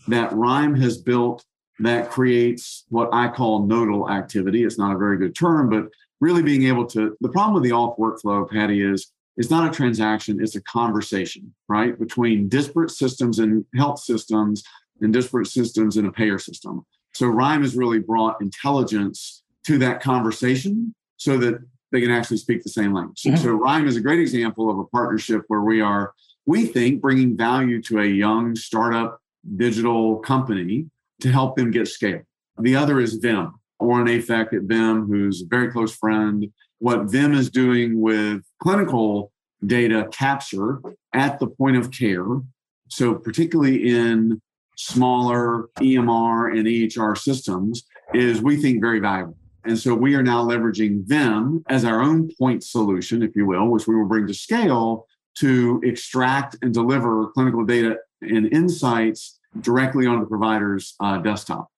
that 0.09 0.33
Rhyme 0.33 0.75
has 0.77 0.99
built 0.99 1.45
that 1.79 2.11
creates 2.11 2.85
what 2.89 3.09
I 3.13 3.29
call 3.29 3.67
nodal 3.67 4.11
activity. 4.11 4.65
It's 4.65 4.79
not 4.79 4.95
a 4.95 4.99
very 4.99 5.17
good 5.19 5.35
term, 5.35 5.69
but 5.71 5.89
really 6.21 6.43
being 6.43 6.67
able 6.67 6.87
to, 6.87 7.17
the 7.21 7.29
problem 7.29 7.55
with 7.55 7.65
the 7.65 7.71
auth 7.71 7.99
workflow, 7.99 8.49
Paddy, 8.49 8.83
is 8.83 9.13
it's 9.37 9.51
not 9.51 9.69
a 9.69 9.75
transaction, 9.75 10.41
it's 10.41 10.57
a 10.57 10.63
conversation, 10.63 11.53
right? 11.69 11.99
Between 11.99 12.49
disparate 12.49 12.91
systems 12.91 13.39
and 13.39 13.65
health 13.75 13.99
systems 14.01 14.63
and 15.01 15.13
disparate 15.13 15.49
systems 15.49 15.97
in 15.97 16.07
a 16.07 16.13
payer 16.13 16.39
system. 16.39 16.85
So 17.15 17.27
Rhyme 17.27 17.63
has 17.63 17.75
really 17.75 17.99
brought 17.99 18.41
intelligence 18.41 19.43
to 19.67 19.79
that 19.79 20.03
conversation 20.03 20.95
so 21.17 21.39
that 21.39 21.61
they 21.93 22.01
can 22.01 22.11
actually 22.11 22.39
speak 22.39 22.63
the 22.63 22.71
same 22.71 22.93
language. 22.93 23.23
Mm-hmm. 23.23 23.37
So 23.37 23.53
Rhyme 23.53 23.87
is 23.87 23.97
a 23.97 24.01
great 24.01 24.19
example 24.19 24.71
of 24.71 24.79
a 24.79 24.85
partnership 24.85 25.43
where 25.49 25.61
we 25.61 25.81
are, 25.81 26.13
we 26.47 26.67
think, 26.67 27.01
bringing 27.01 27.37
value 27.37 27.81
to 27.83 28.01
a 28.01 28.07
young 28.07 28.57
startup 28.57 29.21
digital 29.57 30.17
company 30.17 30.87
to 31.21 31.31
help 31.31 31.57
them 31.57 31.71
get 31.71 31.87
scale. 31.87 32.23
The 32.59 32.75
other 32.75 33.01
is 33.01 33.15
Vim, 33.15 33.55
Oron 33.81 34.09
Afek 34.09 34.53
at 34.53 34.63
Vim, 34.63 35.07
who's 35.07 35.43
a 35.43 35.47
very 35.47 35.71
close 35.71 35.95
friend 35.95 36.51
what 36.83 37.05
Vim 37.05 37.33
is 37.33 37.49
doing 37.49 38.01
with 38.01 38.43
clinical 38.61 39.31
data 39.65 40.09
capture 40.11 40.83
at 41.13 41.39
the 41.39 41.47
point 41.47 41.77
of 41.77 41.93
care. 41.93 42.27
So, 42.89 43.15
particularly 43.15 43.89
in 43.89 44.43
smaller 44.77 45.69
EMR 45.79 46.59
and 46.59 46.67
EHR 46.67 47.17
systems, 47.17 47.85
is 48.13 48.43
we 48.43 48.57
think 48.57 48.81
very 48.81 48.99
valuable. 48.99 49.37
And 49.65 49.79
so 49.79 49.95
we 49.95 50.15
are 50.15 50.23
now 50.23 50.45
leveraging 50.45 51.07
them 51.07 51.63
as 51.69 51.85
our 51.85 52.01
own 52.01 52.31
point 52.39 52.65
solution, 52.65 53.23
if 53.23 53.37
you 53.37 53.47
will, 53.47 53.69
which 53.69 53.87
we 53.87 53.95
will 53.95 54.09
bring 54.09 54.27
to 54.27 54.35
scale 54.35 55.07
to 55.37 55.81
extract 55.85 56.57
and 56.63 56.75
deliver 56.75 57.29
clinical 57.29 57.65
data 57.65 57.97
and 58.21 58.53
insights 58.53 59.39
directly 59.61 60.07
on 60.07 60.21
the 60.21 60.27
provider's 60.27 60.95
uh, 61.01 61.19
desktop. 61.19 61.69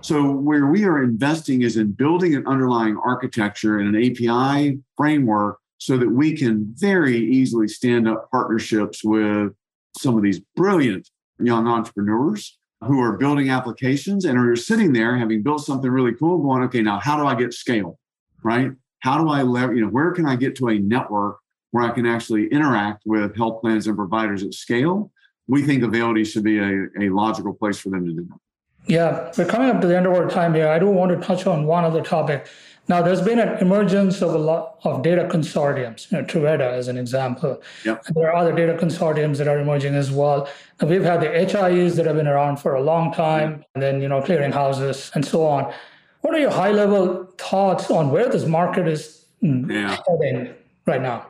So, 0.00 0.30
where 0.30 0.66
we 0.66 0.84
are 0.84 1.02
investing 1.02 1.62
is 1.62 1.76
in 1.78 1.92
building 1.92 2.34
an 2.34 2.46
underlying 2.46 2.98
architecture 3.02 3.78
and 3.78 3.94
an 3.94 4.02
API 4.04 4.78
framework 4.96 5.58
so 5.78 5.96
that 5.96 6.08
we 6.08 6.36
can 6.36 6.74
very 6.76 7.18
easily 7.18 7.68
stand 7.68 8.06
up 8.08 8.30
partnerships 8.30 9.02
with 9.02 9.52
some 9.96 10.16
of 10.16 10.22
these 10.22 10.40
brilliant 10.56 11.08
young 11.38 11.66
entrepreneurs 11.66 12.58
who 12.86 13.00
are 13.00 13.16
building 13.16 13.50
applications 13.50 14.24
and 14.24 14.38
are 14.38 14.56
sitting 14.56 14.92
there 14.92 15.16
having 15.16 15.42
built 15.42 15.64
something 15.64 15.90
really 15.90 16.12
cool, 16.12 16.38
going, 16.38 16.62
okay, 16.64 16.82
now 16.82 16.98
how 16.98 17.16
do 17.16 17.26
I 17.26 17.34
get 17.34 17.52
scale? 17.52 17.98
Right? 18.42 18.72
How 19.00 19.22
do 19.22 19.28
I 19.28 19.40
you 19.40 19.80
know, 19.80 19.88
where 19.88 20.12
can 20.12 20.26
I 20.26 20.36
get 20.36 20.56
to 20.56 20.68
a 20.68 20.78
network 20.78 21.38
where 21.72 21.84
I 21.84 21.90
can 21.90 22.06
actually 22.06 22.46
interact 22.48 23.02
with 23.04 23.36
health 23.36 23.60
plans 23.60 23.86
and 23.86 23.96
providers 23.96 24.42
at 24.42 24.54
scale? 24.54 25.10
We 25.46 25.62
think 25.62 25.82
Availity 25.82 26.24
should 26.24 26.44
be 26.44 26.58
a, 26.58 26.86
a 26.98 27.10
logical 27.10 27.52
place 27.52 27.78
for 27.78 27.90
them 27.90 28.06
to 28.06 28.12
do 28.12 28.24
that. 28.24 28.38
Yeah, 28.86 29.32
we're 29.36 29.46
coming 29.46 29.70
up 29.70 29.80
to 29.80 29.86
the 29.86 29.96
end 29.96 30.06
of 30.06 30.12
our 30.12 30.28
time 30.28 30.54
here. 30.54 30.68
I 30.68 30.78
do 30.78 30.86
want 30.86 31.10
to 31.10 31.26
touch 31.26 31.46
on 31.46 31.66
one 31.66 31.84
other 31.84 32.02
topic. 32.02 32.48
Now, 32.86 33.00
there's 33.00 33.22
been 33.22 33.38
an 33.38 33.58
emergence 33.58 34.20
of 34.20 34.34
a 34.34 34.38
lot 34.38 34.78
of 34.84 35.02
data 35.02 35.26
consortiums, 35.30 36.10
you 36.10 36.18
know, 36.18 36.24
Truveta 36.24 36.70
as 36.70 36.88
an 36.88 36.98
example. 36.98 37.62
Yep. 37.84 38.04
There 38.14 38.30
are 38.30 38.36
other 38.36 38.52
data 38.52 38.74
consortiums 38.74 39.38
that 39.38 39.48
are 39.48 39.58
emerging 39.58 39.94
as 39.94 40.10
well. 40.10 40.48
And 40.80 40.90
we've 40.90 41.02
had 41.02 41.22
the 41.22 41.28
HIEs 41.28 41.96
that 41.96 42.04
have 42.04 42.16
been 42.16 42.26
around 42.26 42.58
for 42.58 42.74
a 42.74 42.82
long 42.82 43.12
time, 43.12 43.64
and 43.74 43.82
then, 43.82 44.02
you 44.02 44.08
know, 44.08 44.20
clearinghouses 44.20 45.14
and 45.14 45.24
so 45.24 45.46
on. 45.46 45.72
What 46.20 46.34
are 46.34 46.38
your 46.38 46.50
high 46.50 46.72
level 46.72 47.24
thoughts 47.38 47.90
on 47.90 48.10
where 48.10 48.28
this 48.28 48.44
market 48.46 48.86
is 48.86 49.24
mm, 49.42 49.70
yeah. 49.70 49.96
heading 50.06 50.54
right 50.86 51.00
now? 51.00 51.26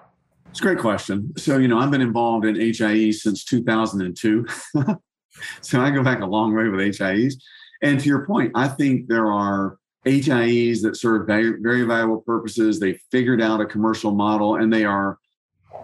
It's 0.50 0.60
a 0.60 0.62
great 0.62 0.78
question. 0.78 1.32
So, 1.36 1.58
you 1.58 1.68
know, 1.68 1.78
I've 1.78 1.90
been 1.90 2.00
involved 2.00 2.46
in 2.46 2.56
HIE 2.56 3.12
since 3.12 3.44
2002. 3.44 4.46
so 5.60 5.80
I 5.80 5.90
go 5.90 6.02
back 6.02 6.20
a 6.20 6.26
long 6.26 6.54
way 6.54 6.68
with 6.68 6.80
HIEs. 6.80 7.34
And 7.82 8.00
to 8.00 8.06
your 8.06 8.24
point, 8.26 8.52
I 8.54 8.66
think 8.68 9.08
there 9.08 9.30
are 9.30 9.78
HIEs 10.04 10.82
that 10.82 10.96
serve 10.96 11.26
very, 11.26 11.60
very 11.60 11.84
valuable 11.84 12.20
purposes. 12.20 12.78
They 12.78 13.00
figured 13.10 13.40
out 13.40 13.60
a 13.60 13.66
commercial 13.66 14.12
model 14.12 14.56
and 14.56 14.72
they 14.72 14.84
are 14.84 15.18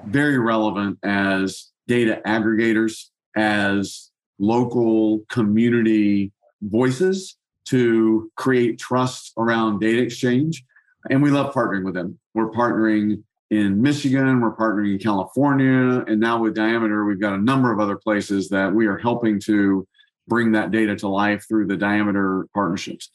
very 0.04 0.38
relevant 0.38 0.98
as 1.04 1.70
data 1.86 2.20
aggregators, 2.26 3.06
as 3.36 4.10
local 4.38 5.20
community 5.28 6.32
voices 6.62 7.36
to 7.66 8.30
create 8.36 8.78
trust 8.78 9.32
around 9.36 9.80
data 9.80 10.02
exchange. 10.02 10.64
And 11.08 11.22
we 11.22 11.30
love 11.30 11.54
partnering 11.54 11.84
with 11.84 11.94
them. 11.94 12.18
We're 12.34 12.50
partnering 12.50 13.22
in 13.50 13.82
Michigan, 13.82 14.40
we're 14.40 14.54
partnering 14.54 14.92
in 14.92 14.98
California, 14.98 16.04
and 16.06 16.20
now 16.20 16.40
with 16.40 16.54
Diameter, 16.54 17.04
we've 17.04 17.20
got 17.20 17.32
a 17.32 17.38
number 17.38 17.72
of 17.72 17.80
other 17.80 17.96
places 17.96 18.48
that 18.50 18.72
we 18.72 18.86
are 18.86 18.98
helping 18.98 19.40
to 19.40 19.86
bring 20.28 20.52
that 20.52 20.70
data 20.70 20.94
to 20.96 21.08
life 21.08 21.44
through 21.48 21.66
the 21.66 21.76
Diameter 21.76 22.46
partnerships. 22.54 23.10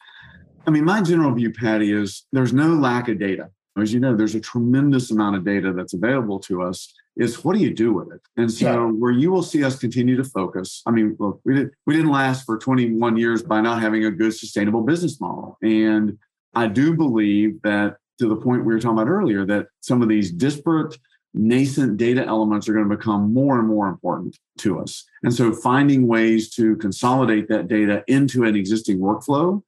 I 0.66 0.70
mean, 0.70 0.84
my 0.84 1.00
general 1.00 1.32
view, 1.32 1.52
Paddy, 1.52 1.92
is 1.92 2.26
there's 2.32 2.52
no 2.52 2.68
lack 2.68 3.08
of 3.08 3.18
data. 3.18 3.50
As 3.78 3.92
you 3.92 4.00
know, 4.00 4.16
there's 4.16 4.34
a 4.34 4.40
tremendous 4.40 5.10
amount 5.10 5.36
of 5.36 5.44
data 5.44 5.72
that's 5.72 5.92
available 5.92 6.38
to 6.40 6.62
us. 6.62 6.92
Is 7.16 7.44
what 7.44 7.54
do 7.54 7.62
you 7.62 7.72
do 7.72 7.92
with 7.92 8.10
it? 8.12 8.20
And 8.36 8.50
so, 8.50 8.66
yeah. 8.66 8.90
where 8.90 9.12
you 9.12 9.30
will 9.30 9.42
see 9.42 9.64
us 9.64 9.78
continue 9.78 10.16
to 10.16 10.24
focus. 10.24 10.82
I 10.86 10.90
mean, 10.90 11.16
look, 11.18 11.40
we 11.44 11.54
did 11.54 11.70
we 11.86 11.94
didn't 11.94 12.10
last 12.10 12.44
for 12.44 12.58
21 12.58 13.16
years 13.16 13.42
by 13.42 13.60
not 13.60 13.80
having 13.80 14.04
a 14.04 14.10
good 14.10 14.34
sustainable 14.34 14.82
business 14.82 15.20
model, 15.20 15.56
and 15.62 16.18
I 16.54 16.66
do 16.66 16.94
believe 16.94 17.60
that 17.62 17.96
to 18.18 18.28
the 18.28 18.36
point 18.36 18.64
we 18.64 18.72
were 18.72 18.80
talking 18.80 18.98
about 18.98 19.10
earlier 19.10 19.44
that 19.46 19.66
some 19.80 20.02
of 20.02 20.08
these 20.08 20.30
disparate 20.30 20.96
nascent 21.36 21.98
data 21.98 22.24
elements 22.24 22.68
are 22.68 22.72
going 22.72 22.88
to 22.88 22.96
become 22.96 23.32
more 23.32 23.58
and 23.58 23.68
more 23.68 23.88
important 23.88 24.38
to 24.58 24.80
us. 24.80 25.04
And 25.22 25.32
so 25.32 25.52
finding 25.52 26.06
ways 26.06 26.48
to 26.54 26.76
consolidate 26.76 27.48
that 27.48 27.68
data 27.68 28.02
into 28.08 28.44
an 28.44 28.56
existing 28.56 28.98
workflow 28.98 29.62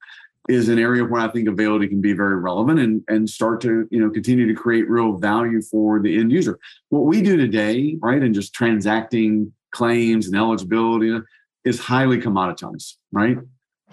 is 0.49 0.67
an 0.67 0.79
area 0.79 1.05
where 1.05 1.21
I 1.21 1.27
think 1.29 1.47
Availity 1.47 1.87
can 1.87 2.01
be 2.01 2.13
very 2.13 2.35
relevant 2.35 2.79
and, 2.79 3.03
and 3.07 3.29
start 3.29 3.61
to, 3.61 3.87
you 3.91 3.99
know, 3.99 4.09
continue 4.09 4.47
to 4.47 4.53
create 4.55 4.89
real 4.89 5.13
value 5.13 5.61
for 5.61 6.01
the 6.01 6.19
end 6.19 6.31
user. 6.31 6.59
What 6.89 7.05
we 7.05 7.21
do 7.21 7.37
today, 7.37 7.97
right, 8.01 8.21
and 8.21 8.33
just 8.33 8.51
transacting 8.53 9.53
claims 9.71 10.25
and 10.25 10.35
eligibility, 10.35 11.19
is 11.65 11.79
highly 11.79 12.17
commoditized, 12.17 12.95
right? 13.11 13.37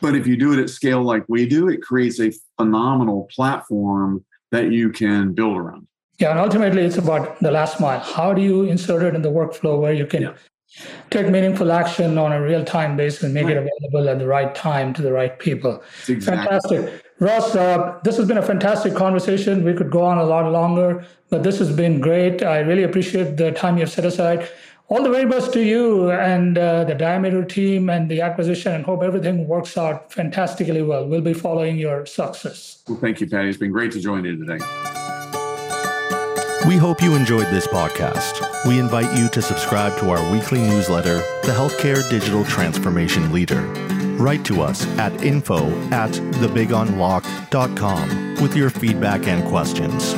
But 0.00 0.16
if 0.16 0.26
you 0.26 0.38
do 0.38 0.54
it 0.54 0.58
at 0.58 0.70
scale 0.70 1.02
like 1.02 1.24
we 1.28 1.46
do, 1.46 1.68
it 1.68 1.82
creates 1.82 2.18
a 2.20 2.32
phenomenal 2.58 3.28
platform 3.34 4.24
that 4.50 4.72
you 4.72 4.90
can 4.90 5.34
build 5.34 5.58
around. 5.58 5.86
Yeah, 6.18 6.30
and 6.30 6.40
ultimately 6.40 6.82
it's 6.82 6.96
about 6.96 7.38
the 7.40 7.50
last 7.50 7.80
mile. 7.80 8.00
How 8.00 8.32
do 8.32 8.40
you 8.40 8.62
insert 8.64 9.02
it 9.02 9.14
in 9.14 9.20
the 9.20 9.30
workflow 9.30 9.78
where 9.78 9.92
you 9.92 10.06
can 10.06 10.22
yeah. 10.22 10.34
Take 11.10 11.28
meaningful 11.28 11.72
action 11.72 12.18
on 12.18 12.32
a 12.32 12.42
real 12.42 12.64
time 12.64 12.96
basis 12.96 13.22
and 13.22 13.34
make 13.34 13.44
right. 13.44 13.56
it 13.56 13.68
available 13.82 14.08
at 14.08 14.18
the 14.18 14.26
right 14.26 14.54
time 14.54 14.92
to 14.94 15.02
the 15.02 15.12
right 15.12 15.38
people? 15.38 15.82
Exactly. 16.08 16.24
Fantastic. 16.24 17.04
Russ, 17.18 17.54
uh, 17.54 17.98
this 18.04 18.16
has 18.18 18.28
been 18.28 18.38
a 18.38 18.42
fantastic 18.42 18.94
conversation. 18.94 19.64
We 19.64 19.72
could 19.72 19.90
go 19.90 20.04
on 20.04 20.18
a 20.18 20.24
lot 20.24 20.50
longer, 20.52 21.06
but 21.30 21.42
this 21.42 21.58
has 21.58 21.74
been 21.74 22.00
great. 22.00 22.42
I 22.42 22.60
really 22.60 22.82
appreciate 22.82 23.36
the 23.36 23.52
time 23.52 23.78
you've 23.78 23.90
set 23.90 24.04
aside 24.04 24.48
all 24.88 25.02
the 25.02 25.10
very 25.10 25.26
best 25.26 25.52
to 25.52 25.62
you 25.62 26.10
and 26.10 26.56
uh, 26.56 26.84
the 26.84 26.94
Diameter 26.94 27.44
team 27.44 27.90
and 27.90 28.08
the 28.10 28.20
acquisition, 28.20 28.72
and 28.72 28.84
hope 28.84 29.02
everything 29.02 29.48
works 29.48 29.76
out 29.76 30.12
fantastically 30.12 30.82
well. 30.82 31.08
We'll 31.08 31.20
be 31.20 31.34
following 31.34 31.76
your 31.76 32.06
success. 32.06 32.82
Well, 32.86 32.98
thank 32.98 33.20
you, 33.20 33.28
Paddy. 33.28 33.48
It's 33.48 33.58
been 33.58 33.72
great 33.72 33.92
to 33.92 34.00
join 34.00 34.24
you 34.24 34.36
today. 34.36 34.64
We 36.66 36.76
hope 36.76 37.00
you 37.00 37.14
enjoyed 37.14 37.46
this 37.46 37.68
podcast. 37.68 38.66
We 38.66 38.80
invite 38.80 39.16
you 39.16 39.28
to 39.28 39.40
subscribe 39.40 39.96
to 39.98 40.10
our 40.10 40.32
weekly 40.32 40.60
newsletter, 40.60 41.18
The 41.44 41.52
Healthcare 41.52 42.02
Digital 42.10 42.44
Transformation 42.44 43.32
Leader. 43.32 43.62
Write 44.18 44.44
to 44.46 44.62
us 44.62 44.84
at 44.98 45.22
info 45.22 45.68
at 45.90 46.10
thebigunlock.com 46.10 48.42
with 48.42 48.56
your 48.56 48.70
feedback 48.70 49.28
and 49.28 49.46
questions. 49.48 50.16